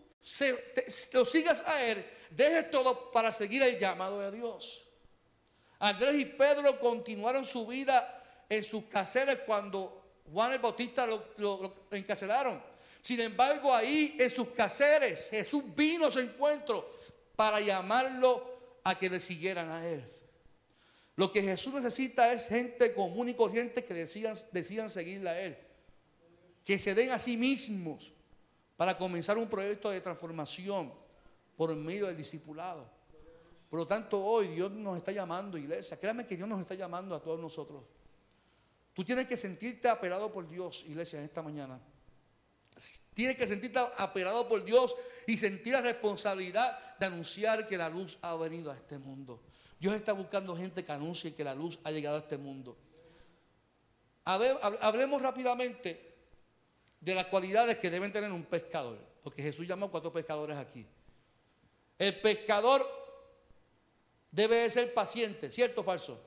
lo 1.13 1.25
sigas 1.27 1.63
a 1.67 1.85
Él. 1.85 2.11
Dejes 2.31 2.71
todo 2.71 3.11
para 3.11 3.31
seguir 3.31 3.63
el 3.63 3.79
llamado 3.79 4.21
de 4.21 4.31
Dios. 4.31 4.87
Andrés 5.79 6.15
y 6.15 6.25
Pedro 6.25 6.81
continuaron 6.81 7.45
su 7.45 7.67
vida 7.67 8.47
en 8.49 8.65
sus 8.65 8.85
caseras 8.85 9.41
cuando 9.45 10.23
Juan 10.33 10.53
el 10.53 10.59
Bautista 10.59 11.07
lo, 11.07 11.23
lo 11.37 11.75
encarcelaron. 11.91 12.70
Sin 13.01 13.21
embargo, 13.21 13.75
ahí 13.75 14.17
en 14.19 14.31
sus 14.31 14.49
caseres, 14.49 15.31
Jesús 15.31 15.65
vino 15.75 16.07
a 16.07 16.11
su 16.11 16.21
encuentro 16.21 16.91
para 17.35 17.61
llamarlo 17.61 18.51
a 18.85 18.99
que 18.99 19.09
le 19.09 19.21
siguieran 19.21 19.71
a 19.71 19.87
él. 19.87 20.05
Lo 21.17 21.33
que 21.33 21.43
Jesús 21.43 21.75
necesita 21.75 22.33
es 22.33 22.49
gente 22.49 22.95
común 22.95 23.29
y 23.29 23.35
corriente 23.35 23.85
que 23.85 23.95
decidan, 23.95 24.37
decidan 24.53 24.91
seguirle 24.91 25.31
a 25.31 25.41
él. 25.41 25.59
Que 26.65 26.79
se 26.79 26.95
den 26.95 27.11
a 27.11 27.19
sí 27.19 27.37
mismos 27.37 28.13
para 28.77 28.97
comenzar 28.97 29.37
un 29.37 29.49
proyecto 29.49 29.91
de 29.91 30.01
transformación 30.01 30.93
por 31.57 31.75
medio 31.77 32.07
del 32.07 32.17
discipulado. 32.17 32.89
Por 33.69 33.79
lo 33.79 33.87
tanto, 33.87 34.25
hoy 34.25 34.49
Dios 34.49 34.71
nos 34.73 34.97
está 34.97 35.13
llamando, 35.13 35.57
iglesia. 35.57 35.99
Créame 35.99 36.27
que 36.27 36.37
Dios 36.37 36.49
nos 36.49 36.61
está 36.61 36.75
llamando 36.75 37.15
a 37.15 37.21
todos 37.21 37.39
nosotros. 37.39 37.85
Tú 38.95 39.05
tienes 39.05 39.29
que 39.29 39.37
sentirte 39.37 39.89
apelado 39.89 40.33
por 40.33 40.49
Dios, 40.49 40.85
iglesia, 40.89 41.19
en 41.19 41.27
esta 41.27 41.43
mañana. 41.43 41.79
Tienes 43.15 43.37
que 43.37 43.47
sentirte 43.47 43.79
apelado 43.99 44.49
por 44.49 44.65
Dios 44.65 44.97
y 45.27 45.37
sentir 45.37 45.75
la 45.75 45.83
responsabilidad 45.83 46.97
de 46.99 47.07
anunciar 47.07 47.67
que 47.67 47.77
la 47.77 47.89
luz 47.89 48.19
ha 48.23 48.35
venido 48.37 48.71
a 48.71 48.77
este 48.77 48.99
mundo. 48.99 49.43
Dios 49.79 49.95
está 49.95 50.13
buscando 50.13 50.57
gente 50.57 50.85
que 50.85 50.93
anuncie 50.93 51.35
que 51.35 51.45
la 51.45 51.55
luz 51.55 51.79
ha 51.85 51.91
llegado 51.91 52.17
a 52.17 52.21
este 52.21 52.37
mundo. 52.37 52.77
Hablemos 54.25 55.23
rápidamente 55.23 56.15
de 57.01 57.15
las 57.15 57.27
cualidades 57.27 57.79
que 57.79 57.91
deben 57.91 58.13
tener 58.13 58.31
un 58.31 58.45
pescador, 58.45 58.99
porque 59.23 59.43
Jesús 59.43 59.67
llamó 59.67 59.91
cuatro 59.91 60.13
pescadores 60.13 60.59
aquí. 60.59 60.87
El 61.99 62.21
pescador 62.21 62.87
debe 64.31 64.69
ser 64.71 64.93
paciente, 64.95 65.51
¿cierto 65.51 65.81
o 65.81 65.85
falso? 65.85 66.21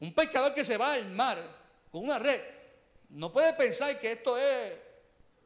Un 0.00 0.12
pescador 0.12 0.52
que 0.52 0.64
se 0.64 0.76
va 0.76 0.94
al 0.94 1.08
mar 1.10 1.38
con 1.90 2.04
una 2.04 2.18
red, 2.18 2.40
no 3.10 3.32
puede 3.32 3.52
pensar 3.54 3.98
que 4.00 4.12
esto 4.12 4.36
es, 4.36 4.72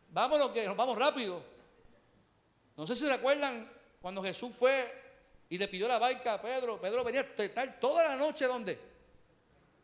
vámonos 0.09 0.51
que 0.51 0.65
nos 0.67 0.77
vamos 0.77 0.99
rápido. 0.99 1.43
No 2.77 2.87
sé 2.87 2.95
si 2.95 3.07
se 3.07 3.13
acuerdan 3.13 3.71
cuando 4.01 4.23
Jesús 4.23 4.53
fue 4.57 4.93
y 5.49 5.59
le 5.59 5.69
pidió 5.69 5.89
la 5.89 5.99
barca 5.99 6.35
a 6.35 6.43
Pedro, 6.43 6.81
Pedro 6.81 7.03
venía 7.03 7.23
a 7.23 7.43
estar 7.43 7.81
toda 7.81 8.05
la 8.07 8.17
noche 8.17 8.47
donde 8.47 8.79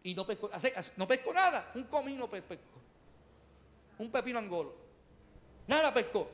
y 0.03 0.15
no 0.15 0.27
pescó, 0.27 0.51
no 0.97 1.09
pescó 1.09 1.33
nada, 1.33 1.73
un 1.75 1.85
comino 1.85 2.29
pescó, 2.29 2.57
un 3.99 4.11
pepino 4.11 4.39
angolo, 4.39 4.75
nada 5.67 5.93
pescó. 5.93 6.31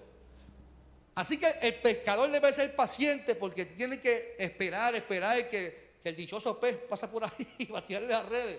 Así 1.15 1.39
que 1.39 1.47
el 1.63 1.75
pescador 1.77 2.31
debe 2.31 2.53
ser 2.53 2.75
paciente 2.75 3.35
porque 3.35 3.67
tiene 3.67 4.01
que 4.01 4.37
esperar, 4.39 4.95
esperar 4.95 5.49
que, 5.49 5.93
que 6.03 6.09
el 6.09 6.17
dichoso 6.17 6.59
pez 6.59 6.77
pasa 6.79 7.11
por 7.11 7.25
ahí 7.25 7.47
y 7.59 7.67
va 7.67 7.79
a 7.79 7.83
tirarle 7.83 8.09
las 8.09 8.29
redes. 8.29 8.59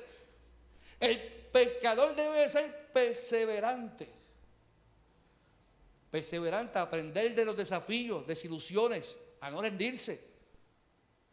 El 0.99 1.19
pescador 1.51 2.15
debe 2.15 2.47
ser 2.47 2.89
perseverante. 2.93 4.20
Perseverante, 6.11 6.77
aprender 6.77 7.33
de 7.33 7.45
los 7.45 7.55
desafíos, 7.55 8.27
desilusiones, 8.27 9.15
a 9.39 9.49
no 9.49 9.61
rendirse. 9.61 10.29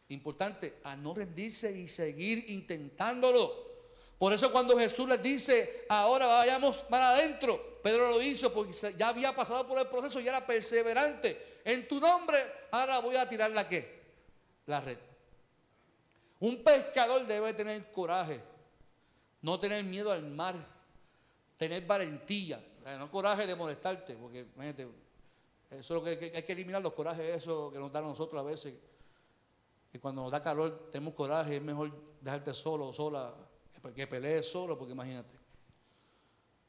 Importante, 0.07 0.79
a 0.83 0.95
no 0.95 1.13
rendirse 1.13 1.71
y 1.77 1.87
seguir 1.87 2.49
intentándolo. 2.49 3.69
Por 4.17 4.33
eso 4.33 4.51
cuando 4.51 4.77
Jesús 4.77 5.07
les 5.07 5.21
dice, 5.21 5.85
ahora 5.89 6.27
vayamos 6.27 6.77
para 6.83 7.11
adentro, 7.11 7.79
Pedro 7.83 8.09
lo 8.09 8.21
hizo 8.21 8.51
porque 8.53 8.73
ya 8.97 9.09
había 9.09 9.35
pasado 9.35 9.67
por 9.67 9.77
el 9.79 9.87
proceso 9.87 10.19
y 10.19 10.27
era 10.27 10.45
perseverante. 10.45 11.61
En 11.63 11.87
tu 11.87 11.99
nombre, 11.99 12.37
ahora 12.71 12.99
voy 12.99 13.15
a 13.15 13.27
tirar 13.27 13.51
la 13.51 13.67
qué? 13.67 13.99
La 14.65 14.81
red. 14.81 14.97
Un 16.39 16.63
pescador 16.63 17.27
debe 17.27 17.53
tener 17.53 17.91
coraje, 17.91 18.39
no 19.41 19.59
tener 19.59 19.83
miedo 19.83 20.11
al 20.11 20.23
mar, 20.23 20.55
tener 21.57 21.85
valentía, 21.85 22.63
no 22.97 23.11
coraje 23.11 23.45
de 23.45 23.55
molestarte, 23.55 24.15
porque 24.15 24.47
imagínate, 24.55 24.87
eso 25.69 25.79
es 25.79 25.89
lo 25.89 26.03
que, 26.03 26.31
hay 26.35 26.43
que 26.43 26.53
eliminar 26.53 26.81
los 26.81 26.93
corajes, 26.93 27.35
eso 27.35 27.71
que 27.71 27.79
nos 27.79 27.91
dan 27.91 28.05
a 28.05 28.07
nosotros 28.07 28.39
a 28.39 28.43
veces, 28.43 28.73
que 29.91 29.99
cuando 29.99 30.23
nos 30.23 30.31
da 30.31 30.41
calor 30.41 30.89
tenemos 30.91 31.13
coraje, 31.13 31.57
es 31.57 31.61
mejor 31.61 31.91
dejarte 32.21 32.53
solo 32.53 32.87
o 32.87 32.93
sola 32.93 33.33
que 33.95 34.07
pelees 34.07 34.49
solo, 34.49 34.77
porque 34.77 34.93
imagínate. 34.93 35.37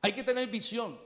Hay 0.02 0.12
que 0.12 0.22
tener 0.22 0.48
visión, 0.48 0.98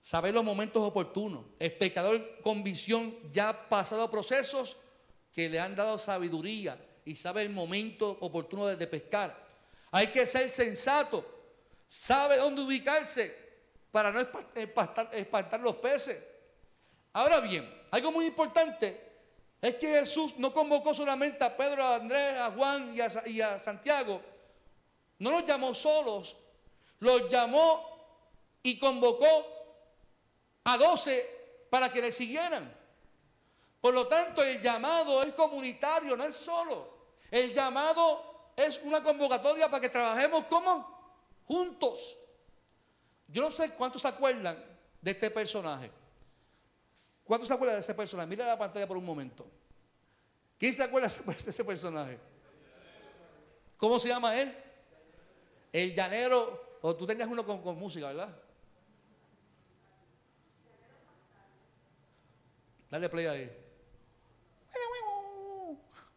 saber 0.00 0.32
los 0.32 0.44
momentos 0.44 0.82
oportunos. 0.82 1.44
El 1.58 1.76
pecador 1.76 2.40
con 2.42 2.62
visión 2.62 3.14
ya 3.30 3.50
ha 3.50 3.68
pasado 3.68 4.10
procesos 4.10 4.76
que 5.32 5.48
le 5.48 5.60
han 5.60 5.76
dado 5.76 5.98
sabiduría 5.98 6.82
y 7.04 7.16
sabe 7.16 7.42
el 7.42 7.50
momento 7.50 8.16
oportuno 8.20 8.66
de, 8.66 8.86
pescar. 8.86 9.46
Hay 9.90 10.10
que 10.10 10.26
ser 10.26 10.48
sensato, 10.48 11.24
sabe 11.86 12.38
dónde 12.38 12.62
ubicarse 12.62 13.45
para 13.96 14.12
no 14.12 14.20
espantar, 14.20 15.58
los 15.60 15.76
peces. 15.76 16.22
Ahora 17.14 17.40
bien, 17.40 17.86
algo 17.90 18.12
muy 18.12 18.26
importante 18.26 19.00
es 19.58 19.76
que 19.76 19.86
Jesús 19.88 20.34
no 20.36 20.52
convocó 20.52 20.92
solamente 20.92 21.42
a 21.42 21.56
Pedro, 21.56 21.82
a 21.82 21.94
Andrés, 21.94 22.36
a 22.36 22.50
Juan 22.50 22.94
y 23.24 23.40
a 23.40 23.58
Santiago, 23.58 24.20
no 25.18 25.30
los 25.30 25.46
llamó 25.46 25.74
solos, 25.74 26.36
los 26.98 27.30
llamó 27.30 28.58
y 28.62 28.78
convocó 28.78 29.26
a 30.64 30.76
doce 30.76 31.66
para 31.70 31.90
que 31.90 32.02
le 32.02 32.12
siguieran. 32.12 32.70
Por 33.80 33.94
lo 33.94 34.06
tanto, 34.08 34.42
el 34.42 34.60
llamado 34.60 35.22
es 35.22 35.32
comunitario, 35.32 36.18
no 36.18 36.24
es 36.24 36.36
solo. 36.36 36.98
El 37.30 37.54
llamado 37.54 38.52
es 38.56 38.78
una 38.84 39.02
convocatoria 39.02 39.70
para 39.70 39.80
que 39.80 39.88
trabajemos 39.88 40.44
como 40.50 41.16
juntos. 41.46 42.18
Yo 43.28 43.42
no 43.42 43.50
sé 43.50 43.70
cuántos 43.70 44.02
se 44.02 44.08
acuerdan 44.08 44.56
de 45.00 45.10
este 45.10 45.30
personaje. 45.30 45.90
¿Cuántos 47.24 47.48
se 47.48 47.54
acuerdan 47.54 47.76
de 47.76 47.80
ese 47.80 47.94
personaje? 47.94 48.28
Mira 48.28 48.46
la 48.46 48.58
pantalla 48.58 48.86
por 48.86 48.96
un 48.96 49.04
momento. 49.04 49.46
¿Quién 50.58 50.72
se 50.72 50.82
acuerda 50.82 51.08
de 51.26 51.50
ese 51.50 51.64
personaje? 51.64 52.18
¿Cómo 53.76 53.98
se 53.98 54.08
llama 54.08 54.36
él? 54.36 54.54
El 55.72 55.94
llanero, 55.94 56.78
o 56.80 56.96
tú 56.96 57.06
tenías 57.06 57.28
uno 57.28 57.44
con, 57.44 57.78
música, 57.78 58.06
¿verdad? 58.06 58.34
Dale 62.90 63.08
play 63.08 63.26
ahí. 63.26 63.66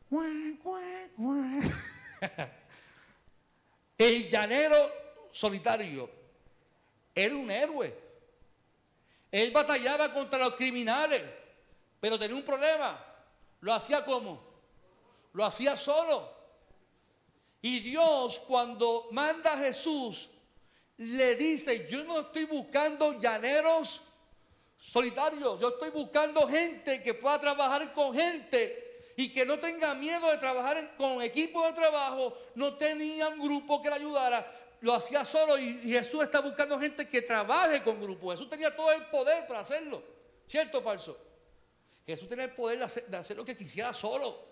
El 3.97 4.29
llanero 4.29 4.77
solitario 5.31 6.18
era 7.25 7.35
un 7.35 7.49
héroe. 7.49 7.93
Él 9.31 9.51
batallaba 9.51 10.11
contra 10.13 10.39
los 10.39 10.55
criminales, 10.55 11.21
pero 11.99 12.17
tenía 12.17 12.35
un 12.35 12.43
problema. 12.43 13.03
Lo 13.61 13.73
hacía 13.73 14.03
como? 14.03 14.41
Lo 15.33 15.45
hacía 15.45 15.75
solo. 15.75 16.37
Y 17.61 17.81
Dios 17.81 18.39
cuando 18.47 19.09
manda 19.11 19.53
a 19.53 19.57
Jesús, 19.57 20.29
le 20.97 21.35
dice, 21.35 21.87
yo 21.89 22.03
no 22.03 22.21
estoy 22.21 22.45
buscando 22.45 23.19
llaneros 23.19 24.01
solitarios, 24.77 25.59
yo 25.59 25.69
estoy 25.69 25.89
buscando 25.91 26.47
gente 26.47 27.03
que 27.03 27.13
pueda 27.13 27.39
trabajar 27.39 27.93
con 27.93 28.13
gente 28.13 29.13
y 29.17 29.31
que 29.33 29.45
no 29.45 29.59
tenga 29.59 29.93
miedo 29.95 30.31
de 30.31 30.37
trabajar 30.37 30.95
con 30.97 31.21
equipo 31.21 31.65
de 31.65 31.73
trabajo, 31.73 32.37
no 32.55 32.75
tenía 32.75 33.27
un 33.27 33.39
grupo 33.39 33.81
que 33.81 33.89
le 33.89 33.95
ayudara, 33.95 34.58
lo 34.81 34.93
hacía 34.93 35.25
solo 35.25 35.57
y 35.57 35.79
Jesús 35.79 36.23
está 36.23 36.39
buscando 36.41 36.79
gente 36.79 37.07
que 37.07 37.21
trabaje 37.21 37.81
con 37.83 37.99
grupo. 37.99 38.31
Jesús 38.31 38.49
tenía 38.49 38.75
todo 38.75 38.91
el 38.91 39.05
poder 39.07 39.47
para 39.47 39.61
hacerlo, 39.61 40.01
¿cierto 40.47 40.79
o 40.79 40.81
falso? 40.81 41.17
Jesús 42.05 42.27
tenía 42.27 42.45
el 42.45 42.53
poder 42.53 42.79
de 42.79 43.17
hacer 43.17 43.37
lo 43.37 43.45
que 43.45 43.55
quisiera 43.55 43.93
solo. 43.93 44.49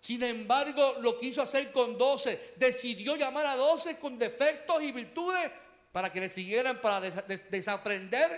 Sin 0.00 0.22
embargo, 0.24 0.96
lo 1.00 1.18
quiso 1.18 1.42
hacer 1.42 1.70
con 1.70 1.96
doce. 1.96 2.54
Decidió 2.56 3.14
llamar 3.14 3.46
a 3.46 3.56
doce 3.56 3.98
con 3.98 4.18
defectos 4.18 4.82
y 4.82 4.90
virtudes 4.90 5.50
para 5.92 6.12
que 6.12 6.20
le 6.20 6.28
siguieran, 6.28 6.80
para 6.80 7.00
desaprender 7.00 8.28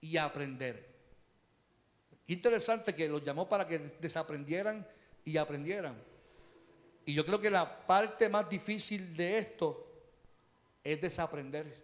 y 0.00 0.16
aprender. 0.16 0.88
Qué 2.26 2.32
interesante 2.32 2.94
que 2.94 3.08
los 3.08 3.22
llamó 3.22 3.48
para 3.48 3.66
que 3.66 3.78
desaprendieran 3.78 4.86
y 5.24 5.36
aprendieran. 5.36 6.09
Y 7.10 7.12
yo 7.12 7.26
creo 7.26 7.40
que 7.40 7.50
la 7.50 7.84
parte 7.86 8.28
más 8.28 8.48
difícil 8.48 9.16
de 9.16 9.38
esto 9.38 9.84
es 10.84 11.00
desaprender. 11.00 11.76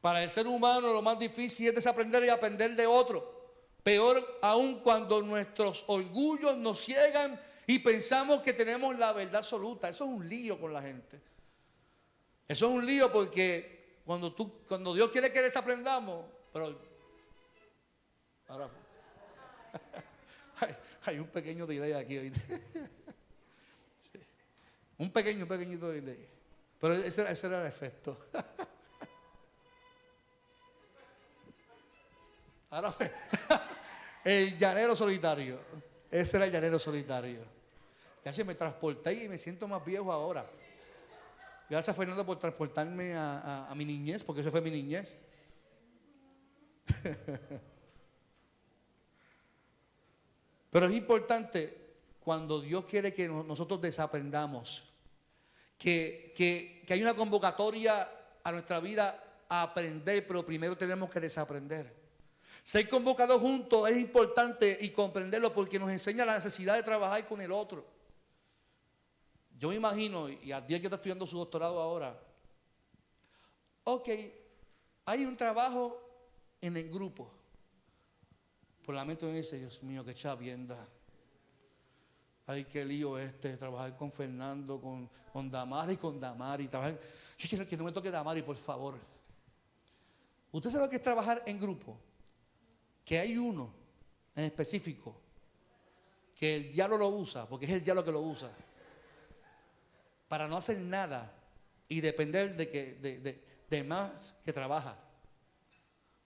Para 0.00 0.22
el 0.22 0.30
ser 0.30 0.46
humano 0.46 0.92
lo 0.92 1.02
más 1.02 1.18
difícil 1.18 1.66
es 1.66 1.74
desaprender 1.74 2.22
y 2.22 2.28
aprender 2.28 2.76
de 2.76 2.86
otro. 2.86 3.58
Peor 3.82 4.38
aún 4.40 4.84
cuando 4.84 5.20
nuestros 5.20 5.84
orgullos 5.88 6.56
nos 6.58 6.78
ciegan 6.78 7.40
y 7.66 7.80
pensamos 7.80 8.38
que 8.42 8.52
tenemos 8.52 8.96
la 8.96 9.12
verdad 9.12 9.38
absoluta. 9.38 9.88
Eso 9.88 10.04
es 10.04 10.10
un 10.10 10.28
lío 10.28 10.60
con 10.60 10.72
la 10.72 10.80
gente. 10.80 11.20
Eso 12.46 12.66
es 12.66 12.70
un 12.70 12.86
lío 12.86 13.12
porque 13.12 13.98
cuando, 14.04 14.32
tú, 14.32 14.60
cuando 14.68 14.94
Dios 14.94 15.10
quiere 15.10 15.32
que 15.32 15.42
desaprendamos, 15.42 16.24
pero 16.52 16.78
ahora 18.46 18.70
hay, 21.02 21.18
un 21.18 21.26
pequeño 21.26 21.66
delay 21.66 21.94
aquí 21.94 22.16
hoy. 22.16 22.32
Un 24.98 25.10
pequeño, 25.12 25.46
pequeñito 25.46 25.88
delay. 25.88 26.28
Pero 26.80 26.94
ese, 26.94 27.30
ese 27.30 27.46
era 27.46 27.60
el 27.60 27.66
efecto. 27.66 28.18
Ahora 32.70 32.92
el 34.24 34.58
llanero 34.58 34.94
solitario. 34.94 35.58
Ese 36.10 36.36
era 36.36 36.46
el 36.46 36.52
llanero 36.52 36.78
solitario. 36.78 37.58
Ya 38.24 38.44
me 38.44 38.54
transporté 38.54 39.24
y 39.24 39.28
me 39.28 39.38
siento 39.38 39.66
más 39.66 39.82
viejo 39.84 40.12
ahora. 40.12 40.44
Gracias 41.70 41.96
Fernando 41.96 42.26
por 42.26 42.38
transportarme 42.38 43.14
a, 43.14 43.72
mi 43.74 43.86
niñez, 43.86 44.22
porque 44.22 44.42
eso 44.42 44.50
fue 44.50 44.60
mi 44.60 44.70
niñez. 44.70 45.10
Pero 50.70 50.86
es 50.86 50.92
importante 50.92 51.77
cuando 52.28 52.60
Dios 52.60 52.84
quiere 52.84 53.14
que 53.14 53.26
nosotros 53.26 53.80
desaprendamos, 53.80 54.84
que, 55.78 56.84
hay 56.86 57.00
una 57.00 57.14
convocatoria 57.14 58.06
a 58.44 58.52
nuestra 58.52 58.80
vida 58.80 59.46
a 59.48 59.62
aprender, 59.62 60.26
pero 60.26 60.44
primero 60.44 60.76
tenemos 60.76 61.08
que 61.08 61.20
desaprender. 61.20 61.90
Ser 62.62 62.86
convocados 62.86 63.40
juntos 63.40 63.88
es 63.88 63.96
importante 63.96 64.76
y 64.78 64.90
comprenderlo 64.90 65.54
porque 65.54 65.78
nos 65.78 65.88
enseña 65.88 66.26
la 66.26 66.34
necesidad 66.34 66.76
de 66.76 66.82
trabajar 66.82 67.26
con 67.26 67.40
el 67.40 67.50
otro. 67.50 67.86
Yo 69.58 69.70
me 69.70 69.76
imagino, 69.76 70.28
y 70.28 70.52
a 70.52 70.60
día 70.60 70.78
que 70.80 70.86
está 70.88 70.96
estudiando 70.96 71.26
su 71.26 71.38
doctorado 71.38 71.80
ahora, 71.80 72.14
ok, 73.84 74.08
hay 75.06 75.24
un 75.24 75.34
trabajo 75.34 75.98
en 76.60 76.76
el 76.76 76.90
grupo. 76.90 77.32
Por 78.84 78.94
la 78.94 79.06
mente 79.06 79.24
me 79.24 79.32
dice, 79.32 79.58
Dios 79.58 79.82
mío, 79.82 80.04
qué 80.04 80.14
chavienda. 80.14 80.86
Ay, 82.48 82.64
qué 82.64 82.82
lío 82.82 83.18
este, 83.18 83.58
trabajar 83.58 83.94
con 83.94 84.10
Fernando, 84.10 84.80
con, 84.80 85.06
con 85.30 85.50
Damari, 85.50 85.98
con 85.98 86.18
Damari. 86.18 86.66
Trabajar. 86.66 86.98
Yo 87.36 87.46
quiero 87.46 87.68
que 87.68 87.76
no 87.76 87.84
me 87.84 87.92
toque 87.92 88.10
Damari, 88.10 88.40
por 88.40 88.56
favor. 88.56 88.98
¿Usted 90.50 90.70
sabe 90.70 90.84
lo 90.84 90.90
que 90.90 90.96
es 90.96 91.02
trabajar 91.02 91.42
en 91.44 91.60
grupo? 91.60 92.00
Que 93.04 93.18
hay 93.18 93.36
uno 93.36 93.70
en 94.34 94.44
específico 94.44 95.14
que 96.34 96.56
el 96.56 96.72
diablo 96.72 96.96
lo 96.96 97.08
usa, 97.08 97.46
porque 97.46 97.66
es 97.66 97.72
el 97.72 97.84
diablo 97.84 98.02
que 98.02 98.12
lo 98.12 98.22
usa, 98.22 98.50
para 100.26 100.48
no 100.48 100.56
hacer 100.56 100.78
nada 100.78 101.30
y 101.86 102.00
depender 102.00 102.56
de, 102.56 102.70
que, 102.70 102.94
de, 102.94 103.44
de, 103.68 103.84
más 103.84 104.34
que 104.42 104.54
trabaja. 104.54 104.96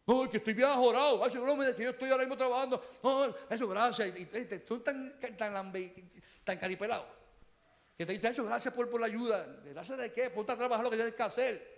No, 0.07 0.29
que 0.31 0.39
estoy 0.39 0.55
bien 0.55 0.69
ajorado. 0.69 1.25
Ay, 1.25 1.35
me 1.35 1.75
que 1.75 1.85
yo 1.85 1.91
estoy 1.91 2.11
ahora 2.11 2.25
mismo 2.25 2.37
trabajando. 2.37 2.85
No, 3.03 3.35
eso, 3.49 3.69
gracias. 3.69 4.09
Y, 4.19 4.29
son 4.67 4.83
tan, 4.83 5.19
tan, 5.21 5.73
tan 6.45 6.59
caripelados. 6.59 7.07
Que 7.97 8.05
te 8.07 8.13
dicen, 8.13 8.33
eso, 8.33 8.45
gracias 8.45 8.75
por, 8.75 8.91
por 8.91 9.01
la 9.01 9.07
ayuda. 9.07 9.47
¿Gracias 9.65 9.99
de 9.99 10.13
qué? 10.13 10.31
Ponte 10.31 10.53
a 10.53 10.57
trabajar 10.57 10.85
lo 10.85 10.91
que 10.91 10.97
tienes 10.97 11.15
que 11.15 11.23
hacer. 11.23 11.73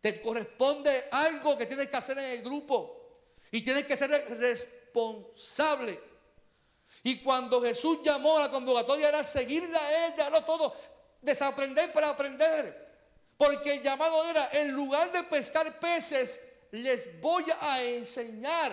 Te 0.00 0.20
corresponde 0.22 1.04
algo 1.10 1.58
que 1.58 1.66
tienes 1.66 1.90
que 1.90 1.96
hacer 1.96 2.18
en 2.18 2.24
el 2.24 2.42
grupo. 2.42 2.96
Y 3.50 3.62
tienes 3.62 3.84
que 3.84 3.96
ser 3.96 4.10
responsable. 4.38 6.00
Y 7.02 7.20
cuando 7.22 7.60
Jesús 7.60 7.98
llamó 8.02 8.38
a 8.38 8.42
la 8.42 8.50
convocatoria 8.50 9.08
era 9.08 9.24
seguirle 9.24 9.76
a 9.76 10.06
Él, 10.06 10.14
dejarlo 10.16 10.44
todo, 10.44 10.74
desaprender 11.20 11.92
para 11.92 12.10
aprender. 12.10 12.88
Porque 13.36 13.74
el 13.74 13.82
llamado 13.82 14.24
era, 14.28 14.50
en 14.52 14.72
lugar 14.72 15.10
de 15.12 15.22
pescar 15.24 15.78
peces, 15.80 16.38
les 16.72 17.20
voy 17.20 17.44
a 17.60 17.82
enseñar. 17.82 18.72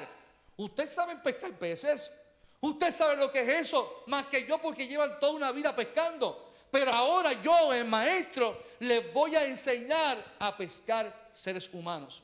¿Ustedes 0.57 0.93
saben 0.93 1.21
pescar 1.21 1.51
peces? 1.57 2.11
¿Usted 2.59 2.91
sabe 2.91 3.15
lo 3.15 3.31
que 3.31 3.41
es 3.41 3.49
eso? 3.49 4.03
Más 4.07 4.25
que 4.27 4.45
yo 4.45 4.59
porque 4.59 4.87
llevan 4.87 5.19
toda 5.19 5.33
una 5.33 5.51
vida 5.51 5.75
pescando. 5.75 6.53
Pero 6.71 6.91
ahora 6.91 7.33
yo, 7.41 7.73
el 7.73 7.85
maestro, 7.85 8.61
les 8.79 9.13
voy 9.13 9.35
a 9.35 9.45
enseñar 9.45 10.17
a 10.39 10.55
pescar 10.57 11.29
seres 11.31 11.69
humanos. 11.71 12.23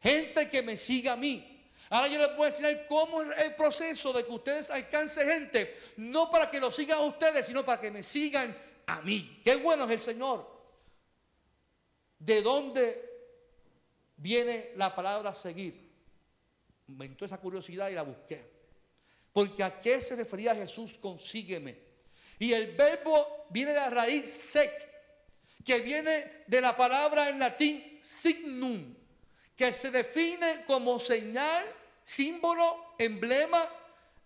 Gente 0.00 0.48
que 0.48 0.62
me 0.62 0.76
siga 0.76 1.12
a 1.12 1.16
mí. 1.16 1.50
Ahora 1.90 2.08
yo 2.08 2.18
les 2.18 2.36
voy 2.36 2.46
a 2.46 2.48
enseñar 2.48 2.86
cómo 2.88 3.22
es 3.22 3.38
el 3.38 3.54
proceso 3.54 4.12
de 4.12 4.24
que 4.24 4.32
ustedes 4.32 4.70
alcancen 4.70 5.28
gente. 5.28 5.92
No 5.96 6.30
para 6.30 6.50
que 6.50 6.60
lo 6.60 6.70
sigan 6.70 6.98
a 6.98 7.02
ustedes, 7.02 7.46
sino 7.46 7.64
para 7.64 7.80
que 7.80 7.90
me 7.90 8.02
sigan 8.02 8.56
a 8.86 9.02
mí. 9.02 9.40
Qué 9.44 9.56
bueno 9.56 9.84
es 9.84 9.90
el 9.90 10.00
Señor. 10.00 10.54
¿De 12.18 12.40
dónde 12.40 13.13
viene 14.24 14.70
la 14.76 14.94
palabra 14.94 15.34
seguir? 15.34 15.78
Inventó 16.88 17.26
esa 17.26 17.36
curiosidad 17.36 17.90
y 17.90 17.94
la 17.94 18.04
busqué. 18.04 18.42
Porque 19.34 19.62
a 19.62 19.82
qué 19.82 20.00
se 20.00 20.16
refería 20.16 20.54
Jesús 20.54 20.96
con 20.96 21.18
sígueme. 21.18 21.78
Y 22.38 22.54
el 22.54 22.74
verbo 22.74 23.46
viene 23.50 23.72
de 23.72 23.80
la 23.80 23.90
raíz 23.90 24.30
sec, 24.30 24.72
que 25.62 25.78
viene 25.80 26.44
de 26.46 26.60
la 26.62 26.74
palabra 26.74 27.28
en 27.28 27.38
latín 27.38 28.00
signum, 28.02 28.96
que 29.54 29.74
se 29.74 29.90
define 29.90 30.64
como 30.66 30.98
señal, 30.98 31.62
símbolo, 32.02 32.94
emblema, 32.98 33.62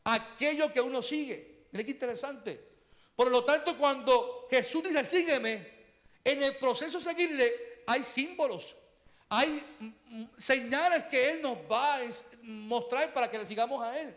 aquello 0.04 0.72
que 0.72 0.80
uno 0.80 1.02
sigue. 1.02 1.66
Miren 1.72 1.86
qué 1.86 1.92
interesante. 1.92 2.68
Por 3.16 3.32
lo 3.32 3.44
tanto, 3.44 3.76
cuando 3.76 4.46
Jesús 4.48 4.84
dice 4.84 5.04
sígueme, 5.04 5.66
en 6.22 6.40
el 6.44 6.56
proceso 6.56 6.98
de 6.98 7.04
seguirle 7.04 7.82
hay 7.84 8.04
símbolos, 8.04 8.76
hay 9.28 9.62
señales 10.36 11.04
que 11.04 11.32
Él 11.32 11.42
nos 11.42 11.58
va 11.70 11.96
a 11.96 12.00
mostrar 12.42 13.12
para 13.12 13.30
que 13.30 13.38
le 13.38 13.46
sigamos 13.46 13.82
a 13.82 13.98
Él. 13.98 14.16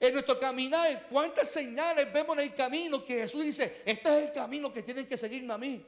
En 0.00 0.12
nuestro 0.12 0.38
caminar, 0.40 1.06
¿cuántas 1.08 1.48
señales 1.48 2.12
vemos 2.12 2.36
en 2.36 2.42
el 2.44 2.54
camino 2.54 3.04
que 3.04 3.22
Jesús 3.22 3.44
dice, 3.44 3.82
este 3.86 4.08
es 4.08 4.28
el 4.28 4.32
camino 4.32 4.72
que 4.72 4.82
tienen 4.82 5.06
que 5.06 5.16
seguirme 5.16 5.54
a 5.54 5.58
mí? 5.58 5.86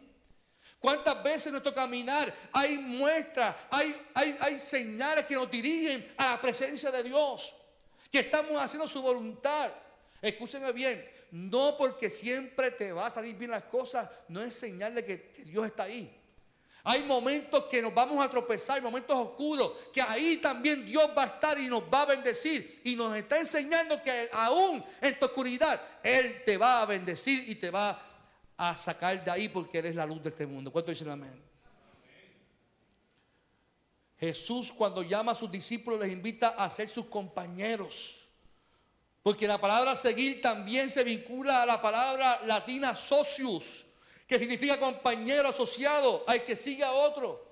¿Cuántas 0.79 1.25
veces 1.25 1.47
en 1.47 1.53
nuestro 1.53 1.75
caminar 1.75 2.33
hay 2.53 2.79
muestras, 2.79 3.57
hay 3.71 4.61
señales 4.61 5.27
que 5.27 5.35
nos 5.35 5.51
dirigen 5.51 6.15
a 6.17 6.33
la 6.33 6.43
presencia 6.43 6.93
de 6.93 7.03
Dios? 7.03 7.55
Que 8.13 8.21
estamos 8.21 8.53
haciendo 8.63 8.87
su 8.87 9.03
voluntad. 9.03 9.73
Escúcheme 10.23 10.71
bien, 10.73 11.05
no 11.33 11.77
porque 11.77 12.09
siempre 12.09 12.71
te 12.71 12.93
va 12.93 13.07
a 13.07 13.11
salir 13.11 13.35
bien 13.35 13.51
las 13.51 13.65
cosas, 13.65 14.09
no 14.29 14.41
es 14.41 14.55
señal 14.55 14.95
de 14.95 15.05
que 15.05 15.17
Dios 15.45 15.67
está 15.67 15.85
ahí. 15.85 16.21
Hay 16.87 17.03
momentos 17.03 17.65
que 17.65 17.81
nos 17.81 17.95
vamos 17.95 18.23
a 18.23 18.29
tropezar, 18.29 18.83
momentos 18.83 19.17
oscuros, 19.17 19.73
que 19.91 20.03
ahí 20.03 20.37
también 20.37 20.85
Dios 20.85 21.09
va 21.17 21.23
a 21.23 21.27
estar 21.27 21.59
y 21.59 21.67
nos 21.67 21.83
va 21.83 22.03
a 22.03 22.07
bendecir. 22.07 22.83
Y 22.85 22.95
nos 22.95 23.17
está 23.17 23.39
enseñando 23.39 24.03
que 24.03 24.29
aún 24.31 24.85
en 25.01 25.19
tu 25.19 25.25
oscuridad, 25.25 25.81
Él 26.03 26.43
te 26.45 26.59
va 26.59 26.83
a 26.83 26.87
bendecir 26.87 27.49
y 27.49 27.55
te 27.55 27.71
va 27.71 28.03
a 28.59 28.77
sacar 28.77 29.25
de 29.25 29.31
ahí 29.31 29.49
porque 29.49 29.79
eres 29.79 29.95
la 29.95 30.05
luz 30.05 30.23
de 30.23 30.29
este 30.29 30.47
mundo. 30.47 30.71
¿Cuánto 30.71 30.91
dicen 30.91 31.09
amén? 31.09 31.43
Jesús 34.21 34.71
cuando 34.71 35.03
llama 35.03 35.33
a 35.33 35.35
sus 35.35 35.51
discípulos 35.51 35.99
les 36.01 36.13
invita 36.13 36.51
a 36.51 36.69
ser 36.69 36.87
sus 36.87 37.07
compañeros. 37.07 38.21
Porque 39.23 39.49
la 39.49 39.59
palabra 39.59 39.97
seguir 39.97 40.43
también 40.43 40.91
se 40.91 41.03
vincula 41.03 41.63
a 41.63 41.67
la 41.67 41.81
palabra 41.81 42.43
latina 42.45 42.95
socius 42.95 43.84
que 44.27 44.39
significa 44.39 44.79
compañero 44.79 45.49
asociado 45.49 46.25
al 46.27 46.45
que 46.45 46.57
sigue 46.57 46.85
a 46.85 46.93
otro. 46.93 47.45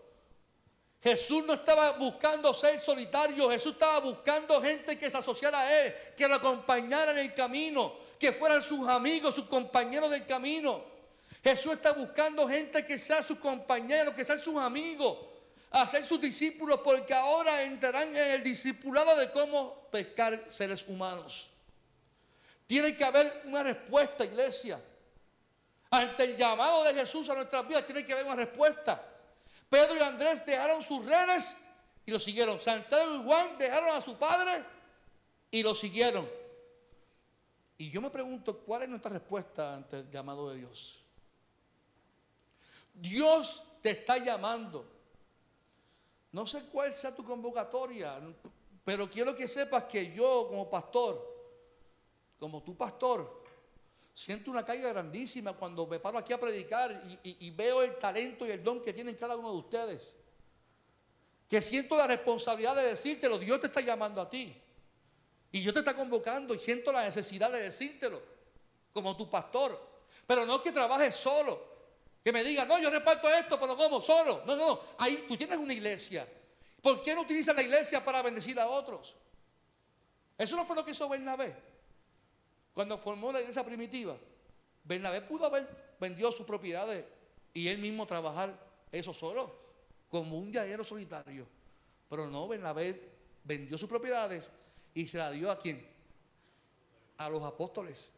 Jesús 1.02 1.42
no 1.44 1.54
estaba 1.54 1.92
buscando 1.92 2.54
ser 2.54 2.78
solitario, 2.78 3.50
Jesús 3.50 3.72
estaba 3.72 3.98
buscando 3.98 4.62
gente 4.62 4.96
que 4.96 5.10
se 5.10 5.16
asociara 5.16 5.60
a 5.60 5.82
Él, 5.82 5.94
que 6.16 6.28
lo 6.28 6.36
acompañara 6.36 7.10
en 7.10 7.18
el 7.18 7.34
camino, 7.34 7.92
que 8.18 8.32
fueran 8.32 8.62
sus 8.62 8.86
amigos, 8.88 9.34
sus 9.34 9.46
compañeros 9.46 10.10
del 10.10 10.24
camino. 10.24 10.80
Jesús 11.42 11.72
está 11.72 11.92
buscando 11.92 12.48
gente 12.48 12.86
que 12.86 12.98
sea 12.98 13.20
sus 13.20 13.38
compañeros, 13.38 14.14
que 14.14 14.24
sean 14.24 14.40
sus 14.40 14.56
amigos, 14.62 15.18
a 15.72 15.88
ser 15.88 16.04
sus 16.04 16.20
discípulos, 16.20 16.80
porque 16.84 17.12
ahora 17.12 17.64
entrarán 17.64 18.08
en 18.16 18.30
el 18.34 18.44
discipulado 18.44 19.16
de 19.16 19.32
cómo 19.32 19.88
pescar 19.90 20.46
seres 20.48 20.84
humanos. 20.86 21.50
Tiene 22.68 22.96
que 22.96 23.04
haber 23.04 23.42
una 23.46 23.64
respuesta, 23.64 24.24
iglesia. 24.24 24.80
Ante 25.92 26.24
el 26.24 26.38
llamado 26.38 26.84
de 26.84 26.94
Jesús 26.94 27.28
a 27.28 27.34
nuestras 27.34 27.68
vidas 27.68 27.84
tiene 27.84 28.06
que 28.06 28.14
haber 28.14 28.24
una 28.24 28.34
respuesta. 28.34 29.06
Pedro 29.68 29.94
y 29.94 30.00
Andrés 30.00 30.44
dejaron 30.46 30.82
sus 30.82 31.04
redes 31.04 31.54
y 32.06 32.10
lo 32.10 32.18
siguieron. 32.18 32.58
Santiago 32.58 33.16
y 33.16 33.24
Juan 33.24 33.58
dejaron 33.58 33.94
a 33.94 34.00
su 34.00 34.16
padre 34.16 34.64
y 35.50 35.62
lo 35.62 35.74
siguieron. 35.74 36.26
Y 37.76 37.90
yo 37.90 38.00
me 38.00 38.08
pregunto, 38.08 38.60
¿cuál 38.60 38.84
es 38.84 38.88
nuestra 38.88 39.10
respuesta 39.10 39.74
ante 39.74 39.98
el 39.98 40.10
llamado 40.10 40.48
de 40.48 40.60
Dios? 40.60 41.04
Dios 42.94 43.62
te 43.82 43.90
está 43.90 44.16
llamando. 44.16 44.90
No 46.30 46.46
sé 46.46 46.62
cuál 46.72 46.94
sea 46.94 47.14
tu 47.14 47.22
convocatoria, 47.22 48.18
pero 48.82 49.10
quiero 49.10 49.36
que 49.36 49.46
sepas 49.46 49.84
que 49.84 50.10
yo 50.10 50.46
como 50.48 50.70
pastor, 50.70 51.22
como 52.38 52.62
tu 52.62 52.74
pastor, 52.74 53.41
Siento 54.14 54.50
una 54.50 54.64
caída 54.64 54.90
grandísima 54.90 55.54
cuando 55.54 55.86
me 55.86 55.98
paro 55.98 56.18
aquí 56.18 56.32
a 56.32 56.40
predicar 56.40 57.02
y, 57.22 57.50
veo 57.50 57.82
el 57.82 57.96
talento 57.98 58.46
y 58.46 58.50
el 58.50 58.62
don 58.62 58.82
que 58.82 58.92
tienen 58.92 59.14
cada 59.14 59.36
uno 59.36 59.50
de 59.50 59.56
ustedes. 59.56 60.16
Que 61.48 61.62
siento 61.62 61.96
la 61.96 62.06
responsabilidad 62.06 62.76
de 62.76 62.82
decírtelo. 62.82 63.38
Dios 63.38 63.60
te 63.60 63.68
está 63.68 63.80
llamando 63.80 64.20
a 64.20 64.28
ti. 64.28 64.54
Y 65.50 65.60
Dios 65.60 65.72
te 65.72 65.80
está 65.80 65.94
convocando 65.94 66.54
y 66.54 66.58
siento 66.58 66.92
la 66.92 67.04
necesidad 67.04 67.50
de 67.50 67.62
decírtelo 67.62 68.22
como 68.92 69.16
tu 69.16 69.30
pastor. 69.30 69.80
Pero 70.26 70.44
no 70.44 70.62
que 70.62 70.72
trabajes 70.72 71.16
solo. 71.16 71.72
Que 72.22 72.32
me 72.32 72.44
diga, 72.44 72.66
no, 72.66 72.78
yo 72.78 72.90
reparto 72.90 73.28
esto, 73.30 73.58
pero 73.58 73.76
¿cómo? 73.76 74.00
Solo. 74.00 74.42
No, 74.46 74.56
no, 74.56 74.68
no. 74.68 74.80
Ahí 74.98 75.24
tú 75.26 75.36
tienes 75.36 75.56
una 75.56 75.72
iglesia. 75.72 76.26
¿Por 76.82 77.02
qué 77.02 77.14
no 77.14 77.22
utilizas 77.22 77.56
la 77.56 77.62
iglesia 77.62 78.04
para 78.04 78.20
bendecir 78.22 78.60
a 78.60 78.68
otros? 78.68 79.14
Eso 80.36 80.56
no 80.56 80.66
fue 80.66 80.76
lo 80.76 80.84
que 80.84 80.90
hizo 80.90 81.08
Bernabé. 81.08 81.71
Cuando 82.72 82.96
formó 82.98 83.32
la 83.32 83.40
iglesia 83.40 83.64
primitiva, 83.64 84.16
Bernabé 84.84 85.20
pudo 85.22 85.46
haber 85.46 85.94
vendido 86.00 86.32
sus 86.32 86.46
propiedades 86.46 87.04
y 87.52 87.68
él 87.68 87.78
mismo 87.78 88.06
trabajar 88.06 88.58
eso 88.90 89.12
solo, 89.12 89.54
como 90.08 90.38
un 90.38 90.52
llanero 90.52 90.84
solitario. 90.84 91.46
Pero 92.08 92.26
no, 92.26 92.48
Bernabé 92.48 93.10
vendió 93.44 93.78
sus 93.78 93.88
propiedades 93.88 94.50
y 94.94 95.06
se 95.06 95.18
la 95.18 95.30
dio 95.30 95.50
a 95.50 95.58
quién? 95.58 95.86
A 97.18 97.28
los 97.28 97.42
apóstoles. 97.42 98.12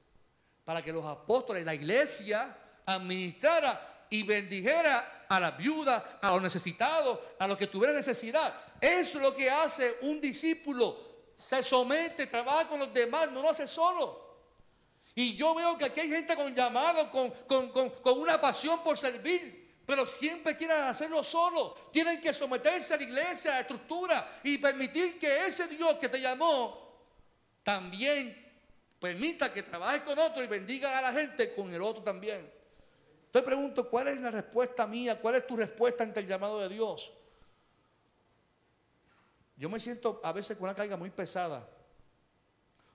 Para 0.65 0.83
que 0.83 0.93
los 0.93 1.05
apóstoles, 1.05 1.65
la 1.65 1.75
iglesia, 1.75 2.57
administrara 2.87 4.07
y 4.11 4.23
bendijera 4.23 5.27
a 5.29 5.41
la 5.41 5.51
viuda, 5.53 6.19
a 6.23 6.31
los 6.33 6.43
necesitados, 6.43 7.19
a 7.39 7.47
los 7.47 7.59
que 7.59 7.67
tuvieran 7.67 7.97
necesidad. 7.97 8.55
Eso 8.81 9.19
es 9.19 9.25
lo 9.25 9.35
que 9.35 9.51
hace 9.51 9.99
un 10.03 10.21
discípulo. 10.21 10.97
Se 11.35 11.63
somete, 11.63 12.27
trabaja 12.27 12.69
con 12.69 12.79
los 12.79 12.93
demás, 12.95 13.31
no 13.31 13.43
lo 13.43 13.51
hace 13.51 13.67
solo. 13.67 14.24
Y 15.15 15.35
yo 15.37 15.55
veo 15.55 15.79
que 15.79 15.85
aquí 15.85 16.01
hay 16.01 16.09
gente 16.09 16.35
con 16.35 16.55
llamado, 16.55 17.11
con, 17.11 17.31
con, 17.47 17.71
con, 17.71 17.91
con 17.91 18.19
una 18.19 18.41
pasión 18.41 18.83
por 18.83 18.97
servir. 18.97 19.65
Pero 19.87 20.07
siempre 20.07 20.57
quieren 20.57 20.79
hacerlo 20.79 21.23
solo. 21.23 21.75
Tienen 21.93 22.21
que 22.21 22.33
someterse 22.33 22.95
a 22.95 22.97
la 22.97 23.03
iglesia, 23.03 23.51
a 23.53 23.55
la 23.55 23.61
estructura 23.61 24.41
y 24.43 24.59
permitir 24.59 25.19
que 25.19 25.47
ese 25.47 25.69
Dios 25.69 25.95
que 25.95 26.09
te 26.09 26.21
llamó 26.21 26.85
también 27.63 28.43
permita 28.99 29.53
que 29.53 29.63
trabajes 29.63 30.03
con 30.03 30.19
otro 30.19 30.43
y 30.43 30.47
bendiga 30.47 30.99
a 30.99 31.03
la 31.03 31.13
gente 31.13 31.55
con 31.55 31.73
el 31.73 31.83
otro 31.83 32.03
también. 32.03 32.51
Entonces 33.27 33.47
pregunto, 33.47 33.91
¿cuál 33.91 34.09
es 34.09 34.19
la 34.19 34.31
respuesta 34.31 34.87
mía? 34.87 35.21
¿Cuál 35.21 35.35
es 35.35 35.47
tu 35.47 35.57
respuesta 35.57 36.05
ante 36.05 36.21
el 36.21 36.27
llamado 36.27 36.61
de 36.61 36.69
Dios? 36.71 37.13
Yo 39.57 39.69
me 39.69 39.79
siento 39.79 40.21
a 40.25 40.33
veces 40.33 40.57
con 40.57 40.65
una 40.65 40.75
carga 40.75 40.97
muy 40.97 41.11
pesada. 41.11 41.69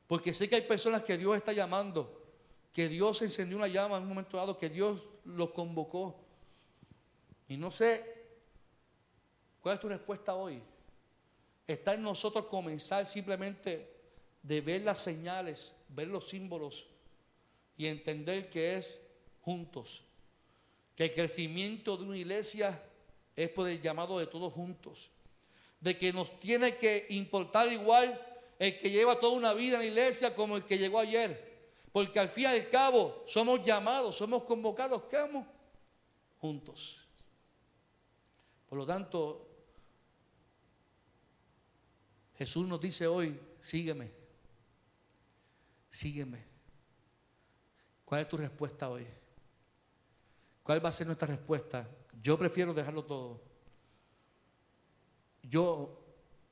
Porque 0.10 0.34
sé 0.34 0.50
que 0.50 0.56
hay 0.56 0.64
personas 0.64 1.04
que 1.04 1.20
Dios 1.20 1.36
está 1.36 1.54
llamando, 1.54 2.20
que 2.74 2.90
Dios 2.90 3.22
encendió 3.22 3.58
una 3.58 3.68
llama 3.68 3.98
en 3.98 4.02
un 4.02 4.10
momento 4.10 4.38
dado, 4.38 4.58
que 4.58 4.68
Dios 4.68 5.00
los 5.24 5.52
convocó. 5.52 6.20
Y 7.48 7.58
no 7.58 7.70
sé 7.70 8.04
cuál 9.62 9.76
es 9.76 9.80
tu 9.80 9.88
respuesta 9.88 10.34
hoy. 10.34 10.64
Está 11.68 11.94
en 11.94 12.02
nosotros 12.02 12.48
comenzar 12.48 13.06
simplemente 13.06 13.88
de 14.42 14.62
ver 14.62 14.82
las 14.82 14.98
señales, 14.98 15.74
ver 15.90 16.08
los 16.08 16.28
símbolos 16.28 16.88
y 17.78 17.86
entender 17.86 18.50
que 18.50 18.78
es 18.78 19.06
juntos. 19.42 20.02
Que 20.96 21.04
el 21.04 21.14
crecimiento 21.14 21.96
de 21.98 22.06
una 22.06 22.18
iglesia 22.18 22.82
es 23.36 23.48
por 23.50 23.70
el 23.70 23.80
llamado 23.80 24.18
de 24.18 24.26
todos 24.26 24.52
juntos. 24.54 25.12
De 25.80 26.00
que 26.00 26.12
nos 26.12 26.40
tiene 26.40 26.78
que 26.78 27.06
importar 27.10 27.72
igual 27.72 28.20
el 28.60 28.78
que 28.78 28.90
lleva 28.90 29.20
toda 29.20 29.38
una 29.38 29.54
vida 29.54 29.76
en 29.76 29.82
la 29.82 29.86
iglesia 29.88 30.36
como 30.36 30.58
el 30.58 30.66
que 30.66 30.78
llegó 30.78 31.00
ayer. 31.00 31.48
Porque 31.94 32.20
al 32.20 32.28
fin 32.30 32.44
y 32.44 32.48
al 32.48 32.70
cabo 32.70 33.24
somos 33.26 33.64
llamados, 33.64 34.18
somos 34.18 34.44
convocados, 34.44 35.04
¿qué 35.04 35.18
Juntos. 36.40 37.02
Por 38.68 38.78
lo 38.78 38.86
tanto, 38.86 39.48
Jesús 42.38 42.68
nos 42.68 42.80
dice 42.80 43.08
hoy, 43.08 43.40
sígueme, 43.60 44.12
sígueme. 45.90 46.46
¿Cuál 48.06 48.22
es 48.22 48.30
tu 48.30 48.38
respuesta 48.38 48.90
hoy? 48.90 49.08
¿Cuál 50.64 50.84
va 50.84 50.90
a 50.90 50.94
ser 50.94 51.08
nuestra 51.08 51.28
respuesta? 51.28 51.90
Yo 52.22 52.38
prefiero 52.38 52.74
dejarlo 52.74 53.04
todo. 53.04 53.42
Yo 55.44 56.00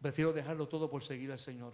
prefiero 0.02 0.34
dejarlo 0.34 0.68
todo 0.68 0.90
por 0.90 1.04
seguir 1.04 1.32
al 1.32 1.40
Señor. 1.40 1.74